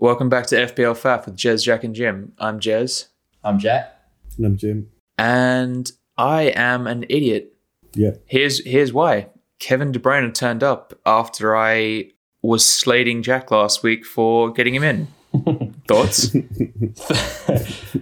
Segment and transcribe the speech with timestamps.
[0.00, 2.32] Welcome back to FPL FAF with Jez, Jack, and Jim.
[2.38, 3.08] I'm Jez,
[3.42, 4.00] I'm Jack.
[4.36, 4.88] And I'm Jim.
[5.18, 7.52] and I am an idiot.
[7.94, 8.12] Yeah.
[8.26, 9.28] Here's here's why.
[9.58, 14.84] Kevin De Bruyne turned up after I was slating Jack last week for getting him
[14.84, 15.08] in.
[15.88, 16.32] Thoughts?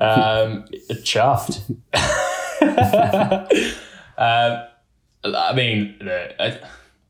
[0.02, 0.64] um,
[1.02, 1.62] chuffed.
[4.18, 4.66] um,
[5.34, 6.60] I mean, look,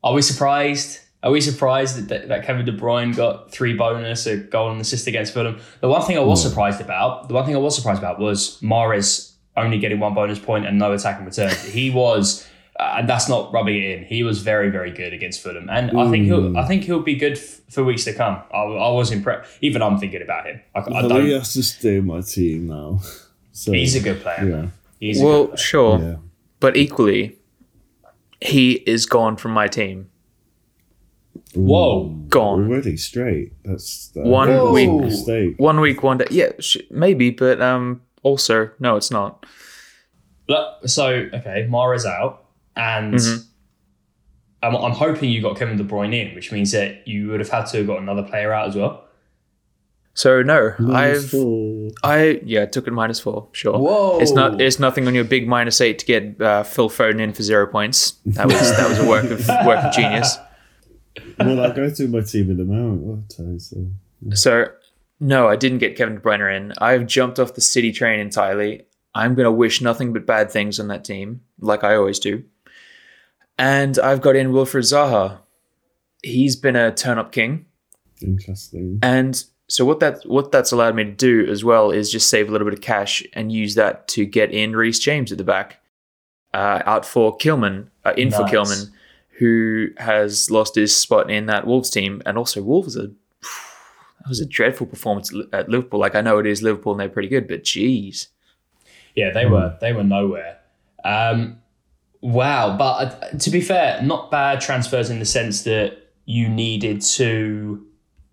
[0.01, 1.01] are we surprised?
[1.23, 5.07] Are we surprised that, that Kevin De Bruyne got three bonus, a goal and assist
[5.07, 5.59] against Fulham?
[5.81, 8.59] The one thing I was surprised about, the one thing I was surprised about was
[8.61, 11.63] Mahrez only getting one bonus point and no attacking returns.
[11.63, 12.47] He was,
[12.79, 14.05] uh, and that's not rubbing it in.
[14.05, 17.15] He was very, very good against Fulham, and I think he'll, I think he'll be
[17.15, 18.39] good f- for weeks to come.
[18.53, 19.49] I, I was impressed.
[19.61, 20.61] Even I'm thinking about him.
[20.75, 21.25] I, I don't.
[21.25, 22.99] he has to stay in my team now.
[23.53, 24.47] So, He's a good player.
[24.47, 24.67] Yeah.
[24.99, 25.57] He's a good well, player.
[25.57, 26.15] sure, Yeah.
[26.59, 27.39] but equally,
[28.39, 30.11] he is gone from my team.
[31.55, 32.09] Whoa.
[32.29, 32.65] Gone.
[32.65, 33.53] Already straight.
[33.63, 34.89] That's that One that's week.
[34.91, 35.55] mistake.
[35.57, 36.27] One week, one day.
[36.29, 39.45] Yeah, sh- maybe, but um, also no, it's not.
[40.49, 43.45] Look, so okay, Mahrez out, and Mhm.
[44.63, 47.49] I'm, I'm hoping you got Kevin De Bruyne in, which means that you would have
[47.49, 49.03] had to have got another player out as well.
[50.13, 51.89] So no, Minus I've four.
[52.03, 53.49] I yeah took it minus four.
[53.51, 53.77] Sure.
[53.77, 54.19] Whoa.
[54.19, 54.59] It's not.
[54.59, 57.67] It's nothing on your big minus eight to get uh, Phil Foden in for zero
[57.67, 58.13] points.
[58.25, 60.37] That was that was a work of work of genius.
[61.39, 63.57] Well, I'll go through my team in a moment, won't I?
[63.57, 63.87] So,
[64.33, 64.71] So
[65.19, 66.73] no, I didn't get Kevin De Bruyne in.
[66.79, 68.83] I've jumped off the City train entirely.
[69.15, 72.43] I'm gonna wish nothing but bad things on that team, like I always do.
[73.57, 75.39] And I've got in Wilfred Zaha.
[76.21, 77.65] He's been a turn up king.
[78.21, 78.99] interesting.
[79.01, 82.47] And so what that what that's allowed me to do as well is just save
[82.47, 85.43] a little bit of cash and use that to get in Reece James at the
[85.43, 85.81] back,
[86.53, 88.51] uh, out for Kilman, uh, in for Nice.
[88.51, 88.91] Kilman,
[89.39, 93.07] who has lost his spot in that Wolves team, and also Wolves are.
[94.21, 95.99] That was a dreadful performance at Liverpool.
[96.01, 98.27] Like I know it is Liverpool and they're pretty good, but geez,
[99.15, 100.57] Yeah, they were they were nowhere.
[101.05, 101.61] Um,
[102.21, 107.01] wow, but uh, to be fair, not bad transfers in the sense that you needed
[107.01, 107.85] to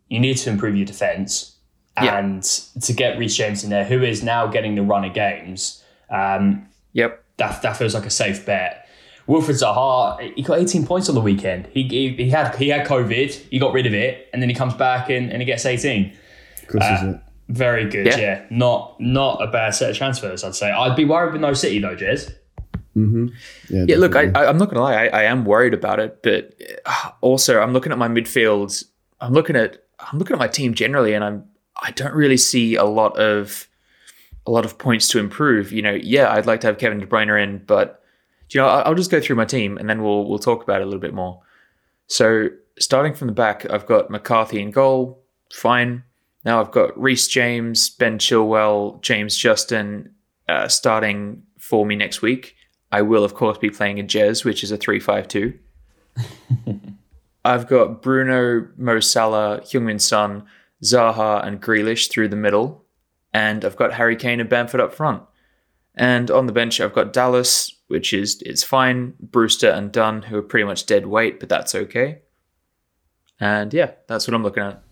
[0.09, 1.55] you need to improve your defense
[2.03, 2.19] Yeah.
[2.19, 2.43] and
[2.83, 5.83] to get Reece James in there, who is now getting the run of games.
[6.11, 8.84] Um, yep, that that feels like a safe bet.
[9.27, 11.67] Wilfred Zaha, he got 18 points on the weekend.
[11.73, 14.55] He, he, he had he had COVID, he got rid of it, and then he
[14.55, 16.13] comes back and, and he gets 18.
[16.67, 17.21] Chris Uh, is it?
[17.49, 18.17] Very good, Yeah.
[18.19, 18.45] yeah.
[18.51, 20.71] Not not a bad set of transfers, I'd say.
[20.71, 22.33] I'd be worried with no City though, Jez.
[22.97, 23.29] Mm-hmm.
[23.71, 25.07] Yeah, Yeah, look, I, I, I'm not going to lie.
[25.07, 26.55] I, I am worried about it, but
[26.87, 28.85] uh, also I'm looking at my midfield.
[29.21, 31.45] I'm looking at I'm looking at my team generally, and I'm
[31.83, 33.69] I don't really see a lot of
[34.47, 35.73] a lot of points to improve.
[35.73, 38.03] You know, yeah, I'd like to have Kevin De Bruyne in, but
[38.51, 40.83] you know, I'll, just go through my team and then we'll we'll talk about it
[40.83, 41.41] a little bit more.
[42.07, 45.23] So starting from the back, I've got McCarthy in goal,
[45.53, 46.05] fine.
[46.45, 50.15] Now I've got Reece James, Ben Chilwell, James Justin
[50.49, 52.57] uh, starting for me next week.
[52.93, 55.59] I will, of course, be playing a Jez, which is a three-five-two.
[57.45, 60.45] I've got Bruno, Mo Salah, Heung-Min Son,
[60.83, 62.85] Zaha, and Grealish through the middle.
[63.33, 65.23] And I've got Harry Kane and Bamford up front.
[65.95, 69.15] And on the bench, I've got Dallas, which is it's fine.
[69.21, 72.21] Brewster and Dunn, who are pretty much dead weight, but that's okay.
[73.41, 74.83] And yeah, that's what I'm looking at.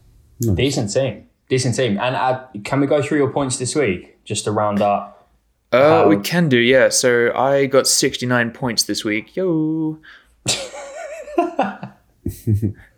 [0.41, 1.27] Decent team.
[1.49, 1.99] Decent team.
[1.99, 5.29] And uh, can we go through your points this week just to round up?
[5.71, 6.91] Uh, we can do, yeah.
[6.91, 9.35] So I got 69 points this week.
[9.37, 9.99] Yo.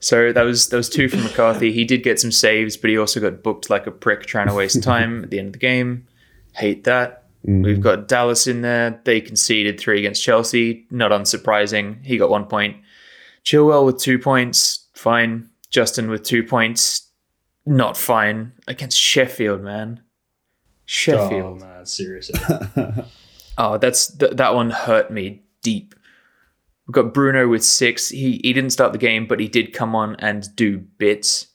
[0.00, 1.72] so that was that was two from McCarthy.
[1.72, 4.54] He did get some saves, but he also got booked like a prick trying to
[4.54, 6.06] waste time at the end of the game.
[6.54, 7.23] Hate that.
[7.46, 9.00] We've got Dallas in there.
[9.04, 10.86] They conceded three against Chelsea.
[10.90, 12.04] Not unsurprising.
[12.04, 12.78] He got one point.
[13.44, 14.88] Chilwell with two points.
[14.94, 15.50] Fine.
[15.68, 17.10] Justin with two points.
[17.66, 18.52] Not fine.
[18.66, 20.00] Against Sheffield, man.
[20.86, 21.62] Sheffield.
[21.62, 22.40] Oh, man, seriously.
[23.56, 25.94] Oh, that's th- that one hurt me deep.
[26.86, 28.08] We've got Bruno with six.
[28.08, 31.46] He he didn't start the game, but he did come on and do bits.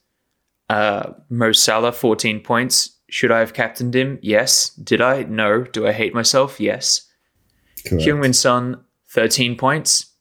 [0.69, 2.97] Uh, Mo Salah, fourteen points.
[3.09, 4.19] Should I have captained him?
[4.21, 4.69] Yes.
[4.69, 5.23] Did I?
[5.23, 5.63] No.
[5.63, 6.59] Do I hate myself?
[6.59, 7.07] Yes.
[7.85, 10.13] Heung-Min Son, thirteen points.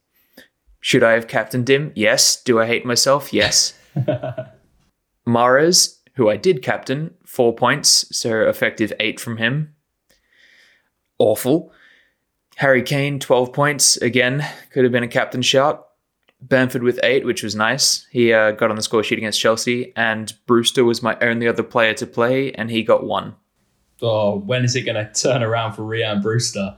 [0.81, 1.93] Should I have captained him?
[1.95, 2.43] Yes.
[2.43, 3.33] Do I hate myself?
[3.33, 3.75] Yes.
[5.27, 9.75] Mahrez, who I did captain, four points, so effective eight from him.
[11.19, 11.73] Awful.
[12.57, 13.97] Harry Kane, 12 points.
[13.99, 15.88] Again, could have been a captain shout.
[16.41, 18.07] Bamford with eight, which was nice.
[18.11, 21.63] He uh, got on the score sheet against Chelsea, and Brewster was my only other
[21.65, 23.35] player to play, and he got one.
[24.01, 26.77] oh, when is it going to turn around for Rian Brewster?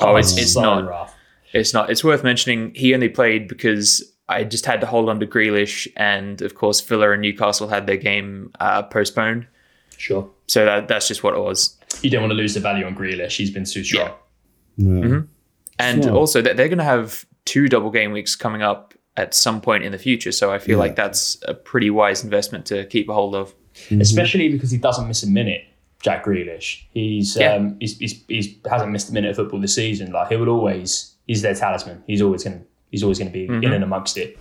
[0.00, 0.88] Oh, it's- it's so not.
[0.88, 1.16] rough.
[1.52, 1.90] It's not.
[1.90, 2.72] It's worth mentioning.
[2.76, 6.80] He only played because I just had to hold on to Grealish, and of course
[6.80, 9.48] Villa and Newcastle had their game uh, postponed.
[9.96, 10.30] Sure.
[10.46, 11.76] So that that's just what it was.
[12.02, 13.36] You don't want to lose the value on Grealish.
[13.36, 14.10] He's been too strong.
[14.76, 14.86] Yeah.
[14.86, 15.24] No.
[15.80, 16.12] And Sure.
[16.14, 19.92] also they're going to have two double game weeks coming up at some point in
[19.92, 20.32] the future.
[20.32, 20.84] So I feel Yeah.
[20.84, 23.54] like that's a pretty wise investment to keep a hold of.
[23.90, 25.64] especially because he doesn't miss a minute.
[26.02, 27.54] Jack Grealish, he's Yeah.
[27.54, 30.12] um, he's, he's, he's hasn't missed a minute of football this season.
[30.12, 32.02] Like he will always, he's their talisman.
[32.06, 34.36] He's always going to he's always going to be in and amongst it.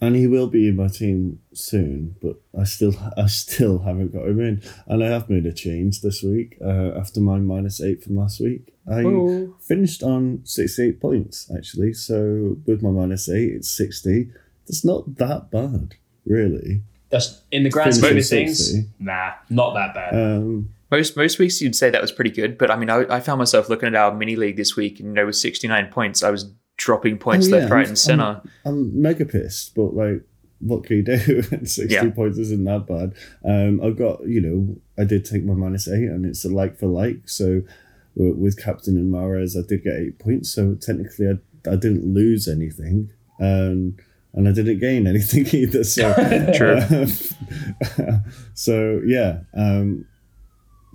[0.00, 4.26] And he will be in my team soon, but I still I still haven't got
[4.26, 4.62] him in.
[4.86, 8.40] And I have made a change this week uh, after my minus eight from last
[8.40, 8.71] week.
[8.90, 9.56] I Ooh.
[9.60, 11.92] finished on sixty eight points actually.
[11.92, 14.30] So with my minus eight, it's sixty.
[14.66, 15.94] That's not that bad,
[16.26, 16.82] really.
[17.10, 18.58] That's in the grand scheme of things.
[18.72, 18.88] 60.
[18.98, 20.14] Nah, not that bad.
[20.14, 23.20] Um, Most most weeks you'd say that was pretty good, but I mean I, I
[23.20, 25.88] found myself looking at our mini league this week, and you know with sixty nine
[25.88, 28.40] points, I was dropping points Oh, yeah, left, right, I'm- and center.
[28.64, 30.22] I'm mega pissed, but like,
[30.60, 31.42] what can you do?
[31.64, 32.10] Sixty Yeah.
[32.10, 33.14] points isn't that bad.
[33.44, 36.78] Um, I've got you know, I did take my minus eight, and it's a like
[36.78, 37.28] for like.
[37.28, 37.66] So w-
[38.14, 40.50] with Captain and Mahrez, I did get eight points.
[40.52, 43.10] So technically, I, I didn't lose anything,
[43.40, 43.96] um,
[44.34, 45.84] and I didn't gain anything either.
[45.84, 46.12] So
[46.54, 46.78] True.
[46.78, 48.22] um,
[48.54, 50.06] so yeah, um,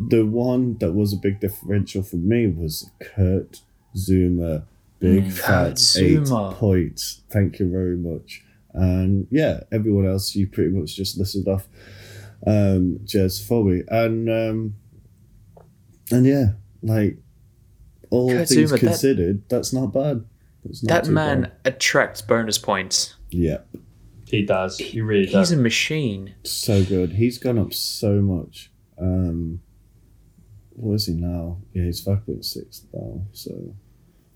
[0.09, 3.61] the one that was a big differential for me was Kurt
[3.95, 4.63] Zouma.
[4.99, 6.51] Big Mm, fat Zouma.
[6.51, 7.21] eight points.
[7.29, 8.43] Thank you very much.
[8.73, 11.67] And yeah, everyone else you pretty much just listed off.
[12.45, 14.75] Um, Jez Foley and um,
[16.11, 16.45] and yeah,
[16.81, 17.17] like
[18.09, 20.23] all Kurt things Zouma, that- considered, that's not bad.
[20.63, 21.51] That's not That man bad.
[21.65, 23.15] attracts bonus points.
[23.29, 23.59] yeah,
[24.25, 24.77] he does.
[24.77, 25.51] He really He's does.
[25.51, 26.33] a machine.
[26.43, 27.13] so good.
[27.13, 28.71] He's gone up so much.
[28.97, 29.61] Um,
[30.71, 31.57] what is he now?
[31.73, 33.21] Yeah, he's five point six now.
[33.31, 33.75] So,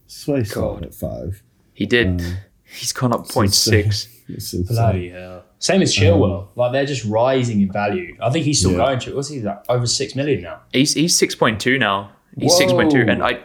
[0.07, 1.43] Sway started at five.
[1.73, 2.21] He did.
[2.21, 2.37] Um,
[2.73, 3.43] He's gone up it's 0.6.
[3.43, 3.85] insane.
[4.29, 4.63] It's insane.
[4.65, 5.43] Bloody hell.
[5.59, 6.47] Same as Chilwell.
[6.55, 8.15] like they're just rising in value.
[8.21, 8.77] I think he's still Yeah.
[8.77, 9.15] going to.
[9.15, 9.61] What's he like?
[9.67, 10.61] Over six million now.
[10.71, 12.11] He's he's six point two now.
[12.37, 13.39] He's six point two, and I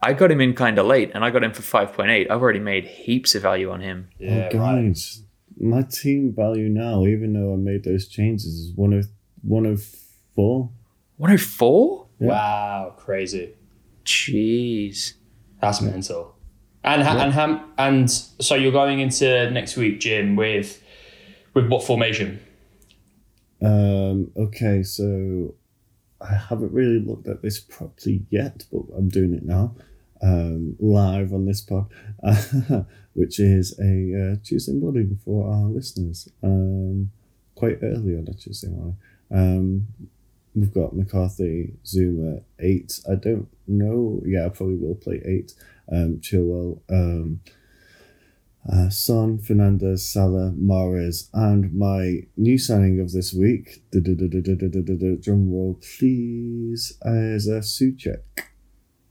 [0.00, 2.30] I got him in kind of late, and I got him for five point eight.
[2.30, 4.08] I've already made heaps of value on him.
[4.18, 4.82] Yeah, oh, right.
[4.92, 5.22] guys,
[5.58, 9.08] my team value now, even though I made those changes, is one of
[9.42, 9.82] one of
[10.34, 10.70] four.
[11.16, 12.06] One hundred four.
[12.20, 12.28] Yeah.
[12.28, 13.54] Wow, crazy.
[14.04, 15.14] Jeez.
[15.60, 16.36] That's mental.
[16.84, 20.80] And ha- and ham and so you're going into next week, Jim, with
[21.54, 22.40] with what formation?
[23.60, 25.54] Um, okay, so
[26.20, 29.74] I haven't really looked at this properly yet, but I'm doing it now,
[30.20, 31.86] um, live on this pod,
[33.14, 36.28] which is a uh, Tuesday morning for our listeners.
[36.42, 37.10] Um,
[37.54, 38.96] quite early on a Tuesday morning.
[39.30, 39.88] Um,
[40.54, 43.00] we've got McCarthy, Zouma, eight.
[43.10, 44.22] I don't know.
[44.24, 45.54] Yeah, I probably will play eight.
[45.90, 47.40] Um, Chilwell, um,
[48.70, 56.98] uh, Son, Fernandes, Salah, Mahrez, and my new signing of this week, drum roll please,
[57.04, 58.20] is uh, Soucek.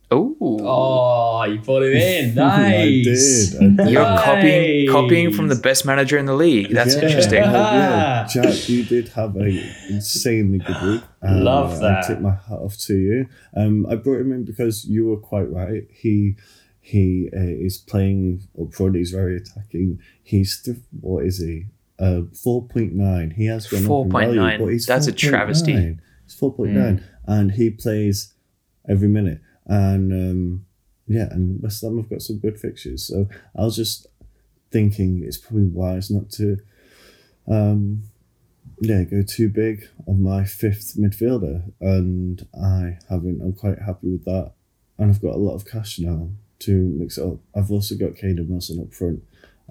[0.09, 0.37] Oh.
[0.39, 2.39] Oh, you put him in.
[2.39, 2.69] I
[3.03, 3.49] Nice.
[3.51, 3.91] did, I did.
[3.91, 4.23] You're Nice.
[4.23, 6.69] copying copying from the best manager in the league.
[6.71, 7.43] That's Yeah, interesting.
[7.43, 8.25] yeah.
[8.33, 9.47] Jack, you did have a
[9.89, 11.01] insanely good week.
[11.21, 12.03] and, Love uh, that.
[12.05, 13.27] I tip my hat off to you.
[13.53, 15.83] Um, I brought him in because you were quite right.
[15.91, 16.37] He
[16.87, 18.95] he uh, is playing up front.
[18.95, 19.99] He's very attacking.
[20.23, 21.65] He's th- what is he?
[21.99, 23.31] Uh, four point nine.
[23.31, 24.59] He has gone up in value, 4.9.
[24.59, 25.29] but he's That's a 4.9.
[25.29, 25.97] travesty.
[26.23, 28.33] It's four point nine, and he plays
[28.87, 29.41] every minute.
[29.65, 30.65] And um,
[31.07, 33.05] yeah, and West Ham have got some good fixtures.
[33.05, 34.07] So I was just
[34.71, 36.57] thinking it's probably wise not to,
[37.49, 38.03] um,
[38.79, 43.41] yeah, go too big on my fifth midfielder, and I haven't.
[43.41, 44.53] I'm quite happy with that,
[44.97, 47.37] and I've got a lot of cash now to mix it up.
[47.55, 49.23] I've also got Kane and Wilson up front.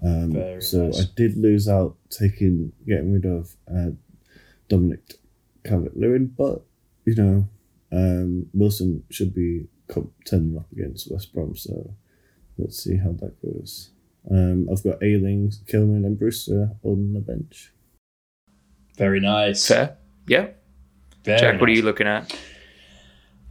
[0.02, 1.02] Um, Very so nice.
[1.02, 3.90] I did lose out taking getting rid of uh,
[4.68, 5.14] Dominic
[5.64, 6.62] Calvert Lewin, but
[7.04, 7.48] you know
[7.92, 11.56] um, Wilson should be come, turning up against West Brom.
[11.56, 11.94] So
[12.58, 13.90] let's see how that goes.
[14.30, 17.72] Um, I've got Ailing, Kilman, and Brewster on the bench.
[18.96, 19.66] Very nice.
[19.66, 19.96] Fair.
[20.26, 20.48] Yeah.
[21.22, 22.36] Very Jack, what are you looking at?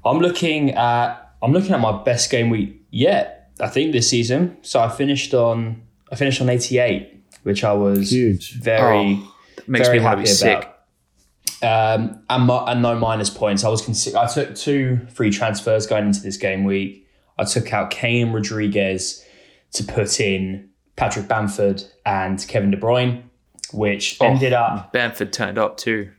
[0.04, 3.52] I'm looking at I'm looking at my best game week yet.
[3.60, 4.58] I think this season.
[4.64, 8.54] So I finished on I finished on 88, which I was Huge.
[8.62, 9.16] very
[9.56, 10.58] That makes very me want to happy be sick.
[10.58, 10.72] about.
[11.62, 13.64] Um, and, mo- and no minus points.
[13.64, 17.08] I was consi- I took two free transfers going into this game week.
[17.40, 19.24] I took out Kane Rodriguez
[19.74, 23.24] to put in Patrick Bamford and Kevin De Bruyne,
[23.74, 24.28] which Oh.
[24.28, 26.10] ended up Bamford turned up too.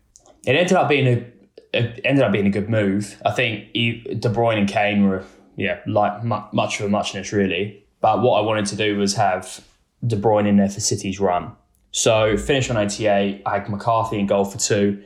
[0.47, 1.25] it ended up being a
[1.73, 3.21] it ended up being a good move.
[3.25, 5.25] I think De Bruyne and Kane were
[5.57, 7.83] yeah like mu- much of a muchness really.
[8.01, 9.65] But what I wanted to do was have
[10.07, 11.53] De Bruyne in there for City's run.
[11.93, 13.43] So finished on 88.
[13.47, 15.03] I had McCarthy in goal for two.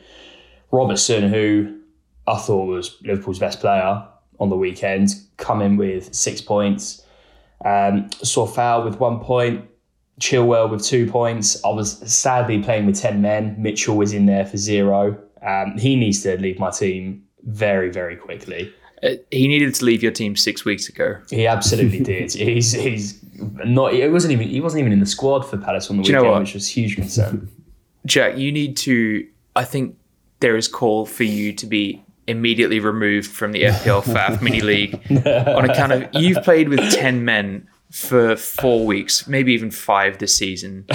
[0.72, 1.80] Robertson, who
[2.26, 4.04] I thought was Liverpool's best player
[4.38, 7.02] on the weekend, come in with six points.
[7.64, 9.66] Um, Coufal with one point.
[10.20, 11.62] Chilwell with two points.
[11.64, 13.54] I was sadly playing with 10 men.
[13.58, 15.18] Mitchell was in there for zero.
[15.46, 18.72] Um, he needs to leave my team very, very quickly.
[19.02, 21.16] Uh, he needed to leave your team six weeks ago.
[21.30, 22.32] He absolutely did.
[22.32, 23.18] He's he's
[23.64, 23.94] not.
[23.94, 24.48] It wasn't even.
[24.48, 26.68] He wasn't even in the squad for Palace on the you know weekend, which was
[26.68, 27.50] huge concern.
[28.06, 29.26] Jack, you need to.
[29.56, 29.96] I think
[30.40, 34.94] there is call for you to be immediately removed from the FPL FAF mini league
[35.26, 40.34] on account of you've played with ten men for four weeks, maybe even five this
[40.34, 40.86] season.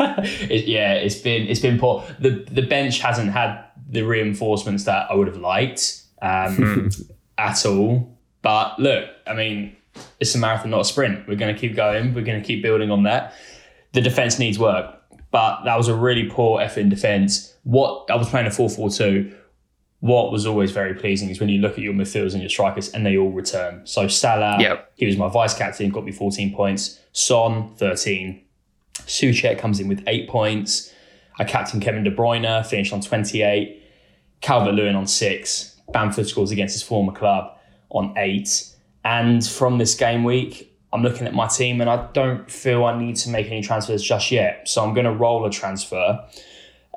[0.00, 2.04] It, yeah, it's been it's been poor.
[2.20, 6.90] The the bench hasn't had the reinforcements that I would have liked um,
[7.38, 8.18] at all.
[8.42, 9.76] But look, I mean,
[10.20, 11.26] it's a marathon, not a sprint.
[11.28, 12.14] We're going to keep going.
[12.14, 13.34] We're going to keep building on that.
[13.92, 14.94] The defense needs work,
[15.30, 17.54] but that was a really poor effort in defense.
[17.64, 19.34] What I was playing a 4-4-2.
[20.00, 22.88] What was always very pleasing is when you look at your midfielders and your strikers,
[22.90, 23.84] and they all return.
[23.84, 24.92] So Salah, Yep.
[24.94, 27.00] he was my vice captain, got me 14 points.
[27.12, 28.40] Son, 13.
[28.94, 30.92] Soucek comes in with eight points.
[31.40, 33.82] I captain Kevin De Bruyne, finished on 28.
[34.40, 35.77] Calvert Lewin on six.
[35.92, 37.56] Bamford scores against his former club
[37.90, 38.64] on eight.
[39.04, 42.98] And from this game week, I'm looking at my team and I don't feel I
[42.98, 44.68] need to make any transfers just yet.
[44.68, 46.24] So I'm going to roll a transfer.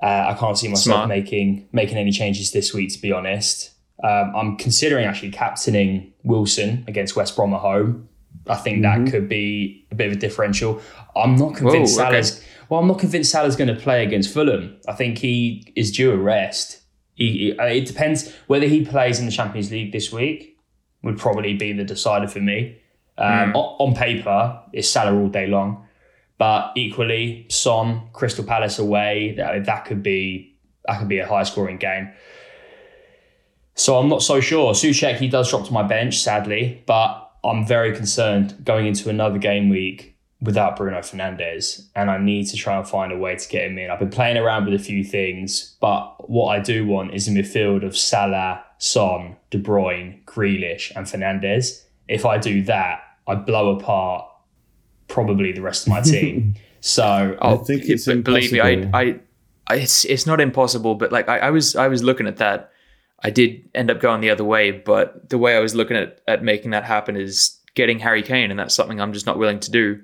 [0.02, 1.10] Uh, I can't see myself Smart.
[1.10, 3.72] making making any changes this week, to be honest.
[4.04, 8.10] Um, I'm considering actually captaining Wilson against West Brom at home.
[8.48, 10.82] I think that could be a bit of a differential.
[11.16, 12.24] I'm not convinced Whoa, okay.
[12.70, 14.76] Well, I'm not convinced Salah's going to play against Fulham.
[14.88, 16.81] I think he is due a rest.
[17.22, 20.58] He, uh, it depends whether he plays in the Champions League this week.
[21.04, 22.78] Would probably be the decider for me.
[23.18, 25.86] Um, o- On paper, it's Salah all day long,
[26.38, 31.44] but equally, Son, Crystal Palace away, that, that could be that could be a high
[31.44, 32.12] scoring game.
[33.76, 34.74] So I'm not so sure.
[34.74, 39.38] Soucek, he does drop to my bench, sadly, but I'm very concerned going into another
[39.40, 40.11] game week
[40.42, 43.78] without Bruno Fernandes, and I need to try and find a way to get him
[43.78, 43.92] in.
[43.92, 47.32] I've been playing around with a few things, but what I do want is a
[47.32, 51.84] midfield of Salah, Son, De Bruyne, Grealish, and Fernandes.
[52.08, 54.26] If I do that, I blow apart
[55.08, 56.56] probably the rest of my team.
[56.80, 58.90] so I oh, think it's but believe me, I.
[58.94, 59.20] I,
[59.68, 62.72] I, it's it's not impossible, but like I, I was I was looking at that.
[63.24, 66.20] I did end up going the other way, but the way I was looking at
[66.28, 69.60] at making that happen is getting Harry Kane, and that's something I'm just not willing
[69.60, 70.02] to do,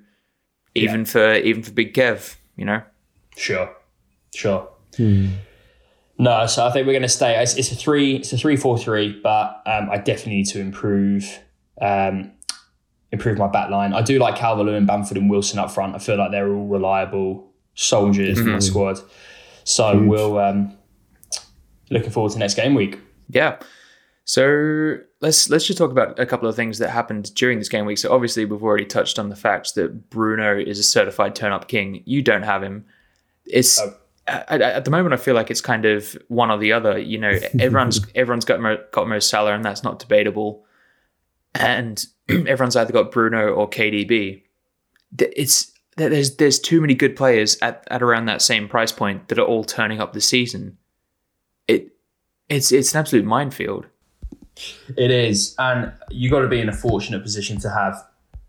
[0.83, 2.35] even for even for Big Kev.
[2.55, 2.81] You know,
[3.35, 3.75] Sure,
[4.33, 4.69] sure.
[6.19, 7.39] No, so I think we're going to stay.
[7.41, 8.15] It's, it's a three.
[8.15, 11.39] It's a three four three, but um, I definitely need to improve.
[11.79, 12.31] Um,
[13.11, 13.93] improve my back line.
[13.93, 15.95] I do like Calvert and Bamford, and Wilson up front.
[15.95, 18.99] I feel like they're all reliable soldiers in my squad.
[19.63, 20.75] So we'll um,
[21.89, 22.99] looking forward to next game week.
[23.29, 23.59] Yeah.
[24.25, 27.85] So let's let's just talk about a couple of things that happened during this game
[27.85, 27.97] week.
[27.97, 31.67] So obviously we've already touched on the fact that Bruno is a certified turn up
[31.67, 32.03] king.
[32.05, 32.85] You don't have him.
[33.45, 33.95] It's Oh.
[34.27, 36.97] at, at the moment I feel like it's kind of one or the other.
[36.99, 40.65] You know, everyone's everyone's got Mo, got Mo Salah, and that's not debatable.
[41.55, 44.43] And everyone's either got Bruno or KDB.
[45.19, 49.39] It's there's there's too many good players at, at around that same price point that
[49.39, 50.77] are all turning up this season.
[51.67, 51.93] It
[52.49, 53.87] it's it's an absolute minefield.
[54.95, 58.05] It is, and you got to be in a fortunate position to have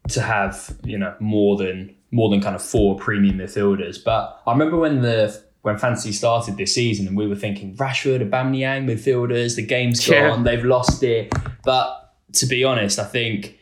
[0.09, 4.03] to have you know more than more than kind of four premium midfielders.
[4.03, 8.29] But I remember when the when fantasy started this season, and we were thinking Rashford,
[8.29, 9.57] Aubameyang midfielders.
[9.57, 11.33] The game's gone, they've lost it.
[11.65, 13.59] But to be honest, I think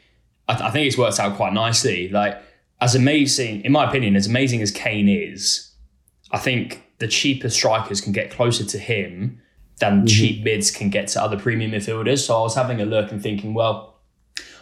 [0.48, 2.08] I, I think it's worked out quite nicely.
[2.08, 2.40] Like
[2.80, 5.72] as amazing, in my opinion, as amazing as Kane is,
[6.30, 9.40] I think the cheaper strikers can get closer to him
[9.78, 12.26] than cheap mids can get to other premium midfielders.
[12.26, 13.98] So I was having a look and thinking, well,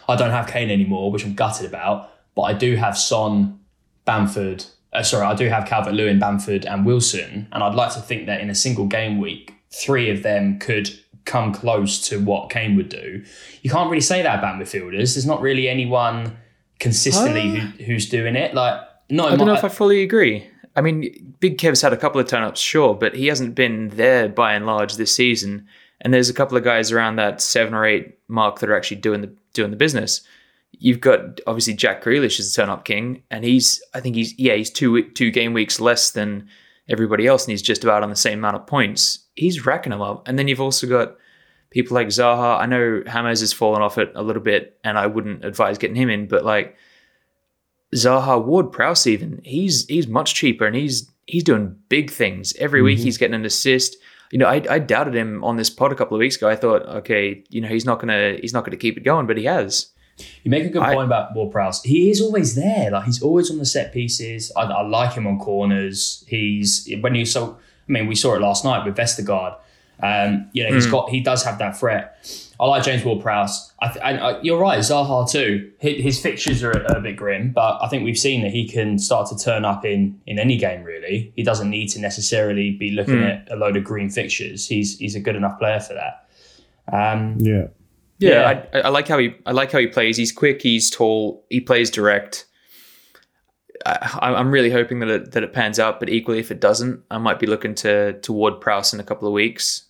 [0.07, 3.59] I don't have Kane anymore, which I'm gutted about, but I do have Son,
[4.03, 4.65] Bamford.
[4.93, 8.27] Uh, sorry, I do have Calvert Lewin, Bamford, and Wilson, and I'd like to think
[8.27, 10.89] that in a single game week, three of them could
[11.25, 13.23] come close to what Kane would do.
[13.61, 15.15] You can't really say that about midfielders.
[15.15, 16.37] There's not really anyone
[16.79, 18.53] consistently who, who's doing it.
[18.53, 18.79] Like,
[19.09, 20.47] not I don't my, know if I fully agree.
[20.75, 23.89] I mean, Big Kev's had a couple of turn ups, sure, but he hasn't been
[23.89, 25.67] there by and large this season.
[26.01, 28.97] And there's a couple of guys around that seven or eight mark that are actually
[28.97, 30.21] doing the doing the business.
[30.77, 34.37] You've got obviously Jack Grealish is a turn up king, and he's I think he's
[34.37, 36.49] yeah he's two two game weeks less than
[36.89, 39.19] everybody else, and he's just about on the same amount of points.
[39.35, 41.15] He's racking them up, and then you've also got
[41.69, 42.59] people like Zaha.
[42.59, 45.95] I know Hammers has fallen off it a little bit, and I wouldn't advise getting
[45.95, 46.75] him in, but like
[47.95, 52.81] Zaha Ward Prowse even he's he's much cheaper and he's he's doing big things every
[52.81, 52.99] week.
[52.99, 53.97] He's getting an assist.
[54.31, 56.49] You know, I, I doubted him on this pod a couple of weeks ago.
[56.49, 59.37] I thought, okay, you know, he's not gonna he's not gonna keep it going, but
[59.37, 59.91] he has.
[60.43, 61.83] You make a good I- point about Ward Prowse.
[61.83, 62.91] He is always there.
[62.91, 64.51] Like he's always on the set pieces.
[64.55, 66.23] I, I like him on corners.
[66.27, 67.53] He's when you saw.
[67.53, 69.57] I mean, we saw it last night with Vestergaard.
[70.01, 72.44] Um, you know, he's got he does have that threat.
[72.59, 73.73] I like James Ward Prowse.
[73.81, 75.71] I th- and uh, you're right, Zaha too.
[75.79, 78.67] His, his fixtures are a, a bit grim, but I think we've seen that he
[78.67, 80.83] can start to turn up in in any game.
[80.83, 84.67] Really, he doesn't need to necessarily be looking at a load of green fixtures.
[84.67, 86.27] He's he's a good enough player for that.
[86.91, 87.67] Um, Yeah.
[88.17, 90.15] Yeah, I, I like how he I like how he plays.
[90.15, 90.61] He's quick.
[90.61, 91.45] He's tall.
[91.49, 92.45] He plays direct.
[93.85, 97.03] I, I'm really hoping that it that it pans out, but equally, if it doesn't,
[97.11, 99.83] I might be looking to toward Prowse in a couple of weeks,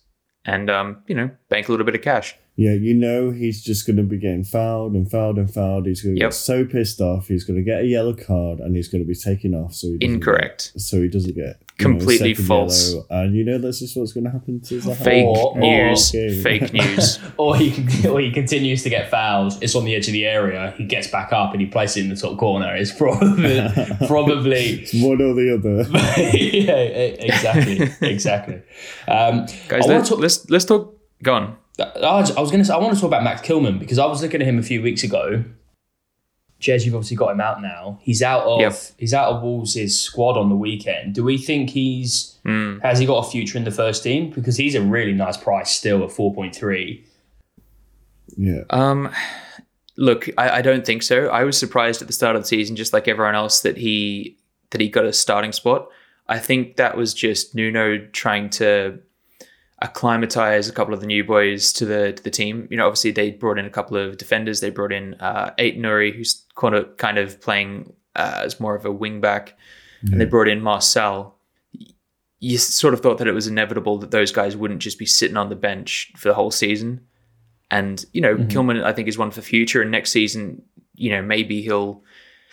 [0.44, 2.36] and um, you know, bank a little bit of cash.
[2.58, 5.84] Yeah, you know he's just going to be getting fouled and fouled and fouled.
[5.86, 6.30] He's going to Yep.
[6.30, 7.28] get so pissed off.
[7.28, 9.74] He's going to get a yellow card and he's going to be taken off.
[9.74, 10.70] So he doesn't Incorrect.
[10.72, 11.44] Get, so he doesn't get
[11.78, 12.92] you know, Completely false.
[12.94, 13.06] yellow.
[13.10, 14.96] And you know that's just what's going to happen to Zaha.
[14.96, 16.08] Fake Or- or- news.
[16.14, 16.42] Okay.
[16.42, 17.18] Fake news.
[17.36, 19.52] or he or he continues to get fouled.
[19.60, 20.72] It's on the edge of the area.
[20.78, 22.74] He gets back up and he places it in the top corner.
[22.74, 23.60] It's probably
[24.06, 25.82] probably It's one or the other.
[26.32, 26.72] yeah,
[27.20, 28.62] exactly, exactly.
[29.06, 30.94] Um, Guys, let's, talk- let's let's talk.
[31.22, 31.56] Go on.
[31.78, 33.98] I was, I was going to say I want to talk about Max Kilman because
[33.98, 35.44] I was looking at him a few weeks ago.
[36.58, 37.98] Jez, you've obviously got him out now.
[38.00, 38.74] He's out of Yep.
[38.98, 41.14] he's out of Wolves' squad on the weekend.
[41.14, 42.78] Do we think he's Hmm.
[42.78, 44.30] has he got a future in the first team?
[44.30, 47.04] Because he's a really nice price still at four point three.
[48.38, 48.62] Yeah.
[48.70, 49.10] Um,
[49.98, 51.26] look, I, I don't think so.
[51.26, 54.38] I was surprised at the start of the season, just like everyone else, that he
[54.70, 55.88] that he got a starting spot.
[56.28, 58.98] I think that was just Nuno trying to
[59.82, 62.66] acclimatize a couple of the new boys to the to the team.
[62.70, 64.60] You know, obviously they brought in a couple of defenders.
[64.60, 68.84] They brought in uh, Ait-Nouri, who's kind of kind of playing uh, as more of
[68.84, 69.56] a wing back,
[70.12, 71.38] and they brought in Marcel.
[72.38, 75.36] You sort of thought that it was inevitable that those guys wouldn't just be sitting
[75.36, 77.00] on the bench for the whole season.
[77.70, 79.82] And you know, Kilman, I think, is one for future.
[79.82, 80.62] And next season,
[80.94, 82.02] you know, maybe he'll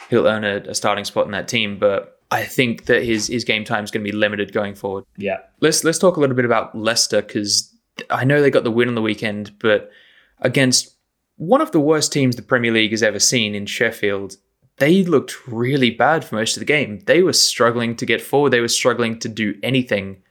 [0.10, 1.78] he'll earn a, a starting spot in that team.
[1.80, 5.06] But I think that his his game time is going to be limited going forward.
[5.17, 7.74] Yeah, Let's let's talk a little bit about Leicester because
[8.10, 9.91] I know they got the win on the weekend, but
[10.39, 10.96] against
[11.38, 14.38] one of the worst teams the Premier League has ever seen in Sheffield,
[14.78, 17.00] they looked really bad for most of the game.
[17.06, 18.52] They were struggling to get forward.
[18.52, 20.24] They were struggling to do anything.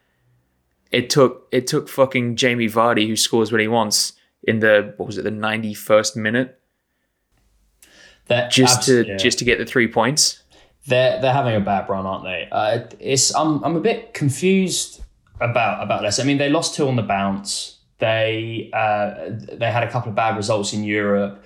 [0.91, 4.13] It took it took fucking Jamie Vardy, who scores when he wants,
[4.43, 6.61] in the what was it, the ninety first minute,
[8.27, 9.17] They're just abs- to yeah.
[9.17, 10.42] just to get the three points.
[10.87, 12.49] They're they're having a bad run, aren't they?
[12.51, 15.03] Uh, it's I'm I'm a bit confused
[15.41, 16.19] about about this.
[16.19, 17.79] I mean, they lost two on the bounce.
[17.99, 21.45] They uh, they had a couple of bad results in Europe,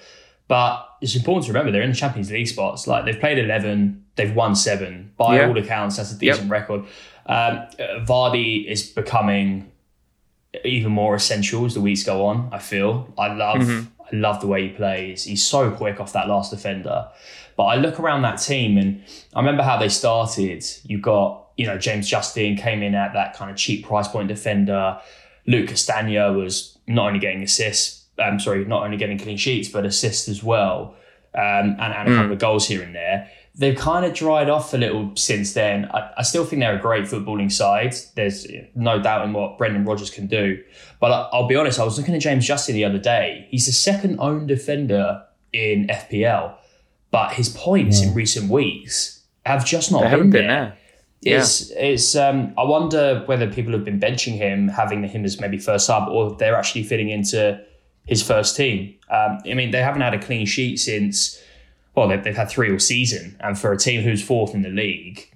[0.49, 2.87] but it's important to remember they're in the Champions League spots.
[2.87, 5.13] Like they've played eleven, they've won seven.
[5.19, 5.49] By Yeah.
[5.49, 6.85] all accounts, that's a decent record.
[7.27, 7.67] Um,
[8.07, 9.71] Vardy is becoming
[10.65, 12.49] even more essential as the weeks go on.
[12.53, 13.61] I feel I love
[14.01, 15.25] I love the way he plays.
[15.25, 17.09] He's so quick off that last defender.
[17.57, 19.03] But I look around that team and
[19.35, 20.65] I remember how they started.
[20.85, 24.29] You got you know James Justin came in at that kind of cheap price point
[24.29, 25.01] defender.
[25.47, 28.05] Luke Castagne was not only getting assists.
[28.19, 30.97] I'm sorry, not only getting clean sheets but assists as well,
[31.35, 33.31] um, and, and a couple of goals here and there.
[33.59, 35.87] They've kind of dried off a little since then.
[35.87, 37.95] I, I still think they're a great footballing side.
[38.15, 40.63] There's no doubt in what Brendan Rodgers can do.
[41.01, 43.47] But I, I'll be honest, I was looking at James Justin the other day.
[43.51, 45.23] He's the second owned defender
[45.55, 46.55] in FPL,
[47.11, 50.65] but his points in recent weeks have just not They been haven't been there.
[50.65, 50.79] there.
[51.23, 51.39] Yeah.
[51.39, 55.59] It's, it's um, I wonder whether people have been benching him, having him as maybe
[55.59, 57.59] first sub, or they're actually fitting into
[58.05, 58.95] his first team.
[59.11, 61.41] Um, I mean, they haven't had a clean sheet since,
[61.95, 63.37] well, they've, they've had three all season.
[63.41, 65.33] And for a team who's fourth in the league,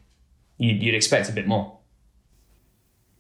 [0.58, 1.76] you'd, you'd expect a bit more.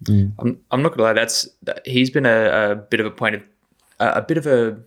[0.08, 1.12] I'm, I'm not gonna lie.
[1.12, 3.42] That's that, he's been a, a bit of a point of
[3.98, 4.78] a, a bit of a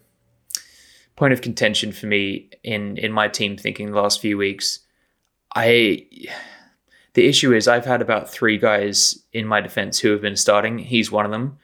[1.15, 4.79] point of contention for me in in my team thinking the last few weeks.
[5.55, 6.07] I
[7.13, 10.79] the issue is I've had about three guys in my defense who have been starting.
[10.79, 11.57] He's one of them.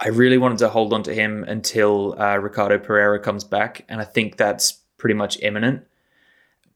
[0.00, 4.00] I really wanted to hold on to him until uh, Ricardo Pereira comes back, and
[4.00, 5.84] I think that's pretty much imminent.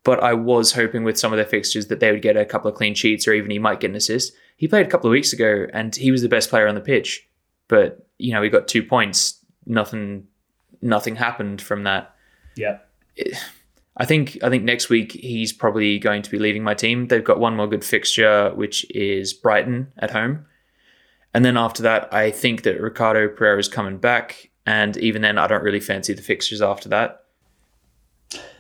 [0.05, 2.69] But I was hoping with some of their fixtures that they would get a couple
[2.69, 4.33] of clean sheets, or even he might get an assist.
[4.57, 6.81] He played a couple of weeks ago, and he was the best player on the
[6.81, 7.27] pitch.
[7.69, 9.39] But you know, he got two points.
[9.65, 10.27] Nothing,
[10.83, 12.15] nothing happened from that.
[12.57, 12.79] Yeah.
[13.97, 17.09] I think I think next week he's probably going to be leaving my team.
[17.09, 20.47] They've got one more good fixture, which is Brighton at home,
[21.35, 24.51] and then after that, I think that Ricardo Pereira is coming back.
[24.65, 27.25] And even then, I don't really fancy the fixtures after that.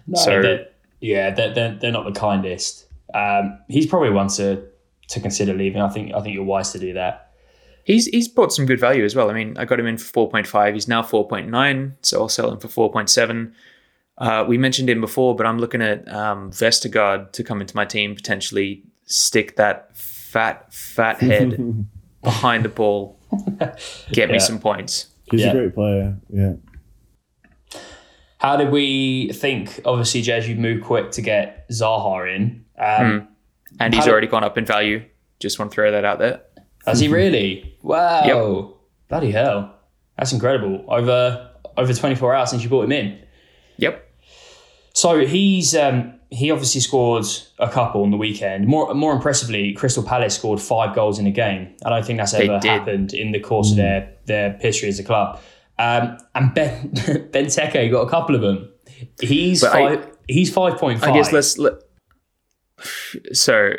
[0.06, 0.66] No, So- they're,
[1.00, 2.86] Yeah, they're, they're, they're not the kindest.
[3.14, 4.64] Um, he's probably one to
[5.08, 5.80] to consider leaving.
[5.82, 7.31] I think I think you're wise to do that.
[7.84, 9.28] He's he's brought some good value as well.
[9.30, 10.74] I mean, I got him in for four point five.
[10.74, 13.54] He's now four point nine, so I'll sell him for four point seven.
[14.18, 17.84] Uh, we mentioned him before, but I'm looking at um, Vestergaard to come into my
[17.84, 21.86] team, potentially stick that fat fat head
[22.22, 23.18] behind the ball,
[24.12, 25.06] get me some points.
[25.30, 25.50] He's Yeah.
[25.50, 26.16] a great player.
[26.28, 26.52] Yeah.
[28.38, 29.80] How did we think?
[29.84, 32.64] Obviously, Jez, you moved quick to get Zaha in.
[32.78, 33.28] Um,
[33.80, 35.04] And he's How- already gone up in value.
[35.40, 36.42] Just want to throw that out there.
[36.86, 37.76] Has he really?
[37.82, 38.74] Wow!
[39.08, 39.74] Bloody hell!
[40.16, 40.84] That's incredible.
[40.88, 43.18] Over over 24 hours since you brought him in.
[43.78, 44.08] Yep.
[44.94, 47.24] So he's um, he obviously scored
[47.58, 48.66] a couple on the weekend.
[48.66, 51.74] More more impressively, Crystal Palace scored five goals in a game.
[51.84, 55.04] I don't think that's ever happened in the course of their their history as a
[55.04, 55.40] club.
[55.78, 56.90] Um, and Ben
[57.32, 58.68] Benteke got a couple of them.
[59.20, 60.16] He's But I- five.
[60.28, 61.10] he's five point five.
[61.10, 61.58] I guess let's.
[61.58, 61.74] Let,
[63.32, 63.72] so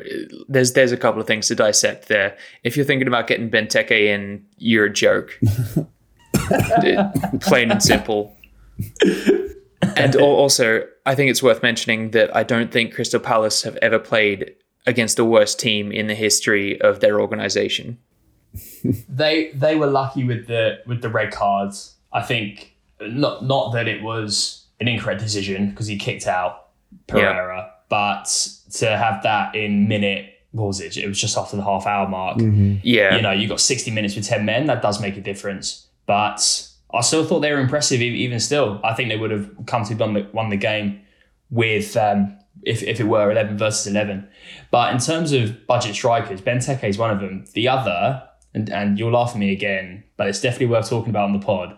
[0.47, 2.37] there's there's a couple of things to dissect there.
[2.63, 5.39] If you're thinking about getting Benteke in, you're a joke.
[7.41, 8.35] Plain and simple.
[9.97, 13.99] And also, I think it's worth mentioning that I don't think Crystal Palace have ever
[13.99, 17.97] played against the worst team in the history of their organization.
[19.09, 21.95] they they were lucky with the with the red cards.
[22.11, 26.69] I think not not that it was an incorrect decision because he kicked out
[27.07, 28.25] Pereira, but
[28.79, 30.97] to have that in minute, what was it?
[30.97, 32.39] It was just after the half hour mark.
[32.39, 32.77] Mm-hmm.
[32.81, 33.15] Yeah.
[33.15, 34.65] You know, you got 60 minutes with 10 men.
[34.65, 35.85] That does make a difference.
[36.07, 38.81] But I still thought they were impressive, even still.
[38.83, 41.01] I think they would have come to have won the game
[41.51, 44.27] with um, if, if it were 11 versus 11.
[44.71, 47.45] But in terms of budget strikers, Benteke is one of them.
[47.53, 51.25] The other, and, and you'll laugh at me again, but it's definitely worth talking about
[51.25, 51.77] on the pod.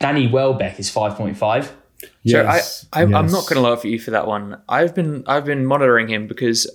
[0.00, 1.70] Danny Welbeck is 5.5.
[2.22, 4.60] Yes, so I, I am not going to laugh at you for that one.
[4.68, 6.70] I've been I've been monitoring him because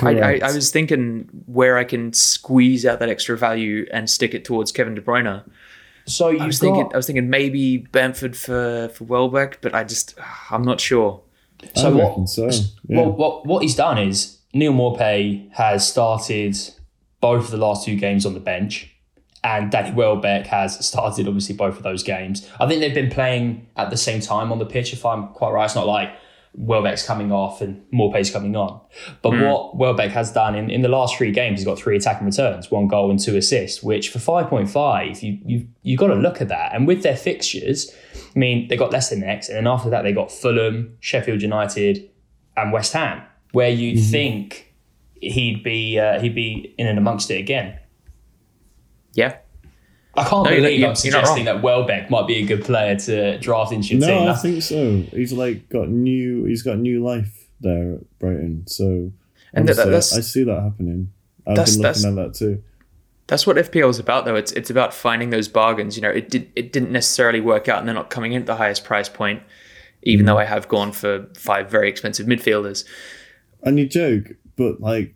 [0.00, 4.32] I, I, I, was thinking where I can squeeze out that extra value and stick
[4.32, 5.42] it towards Kevin De Bruyne.
[6.06, 9.74] So you I was got, thinking I was thinking maybe Bamford for for Welbeck, but
[9.74, 10.18] I just
[10.50, 11.20] I'm not sure.
[11.74, 12.48] So, what, so.
[12.88, 13.00] Yeah.
[13.00, 16.56] what what what he's done is Neal Maupay has started
[17.20, 18.89] both of the last two games on the bench
[19.42, 22.48] and Danny Welbeck has started obviously both of those games.
[22.60, 25.50] I think they've been playing at the same time on the pitch, if I'm quite
[25.50, 25.64] right.
[25.64, 26.12] It's not like
[26.54, 28.80] Welbeck's coming off and Maupay's coming on.
[29.22, 32.26] But what Welbeck has done in, in the last three games, he's got three attacking
[32.26, 36.40] returns, one goal and two assists, which for 5.5, you, you, you've got to look
[36.40, 36.74] at that.
[36.74, 40.12] And with their fixtures, I mean, they got Leicester next, and then after that, they
[40.12, 42.08] got Fulham, Sheffield United,
[42.56, 43.22] and West Ham,
[43.52, 44.74] where you'd think
[45.20, 47.78] he'd be uh, he'd be in and amongst it again.
[49.14, 49.36] Yeah,
[50.14, 52.96] I can't No, believe you're- I'm you're suggesting that Welbeck might be a good player
[52.96, 54.24] to draft into your team.
[54.24, 55.02] No, I think so.
[55.12, 56.44] He's like got new.
[56.44, 58.64] He's got new life there at Brighton.
[58.66, 59.12] So
[59.52, 61.10] And that- honestly, that's- I see that happening.
[61.46, 62.62] I've That's- been looking at that too.
[63.26, 64.34] that's what FPL is about, though.
[64.36, 65.96] It's it's about finding those bargains.
[65.96, 68.46] You know, it did it didn't necessarily work out, and they're not coming in at
[68.46, 69.42] the highest price point.
[70.02, 70.28] Even mm.
[70.28, 72.84] though I have gone for five very expensive midfielders.
[73.62, 75.14] And you joke, but like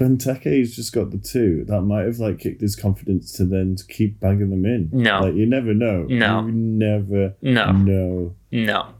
[0.00, 1.64] Benteke's just got the two.
[1.68, 4.88] That might have like kicked his confidence to then to keep banging them in.
[4.92, 5.20] No.
[5.20, 6.04] like you never know.
[6.08, 6.46] No.
[6.46, 8.34] you never No, know.
[8.50, 8.94] no,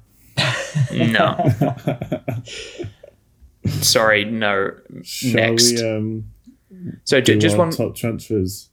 [0.92, 1.52] no.
[3.66, 4.72] Sorry, no.
[5.02, 5.72] Shall Next.
[5.80, 6.24] we um
[7.04, 7.70] So j- just one.
[7.70, 8.70] top transfers?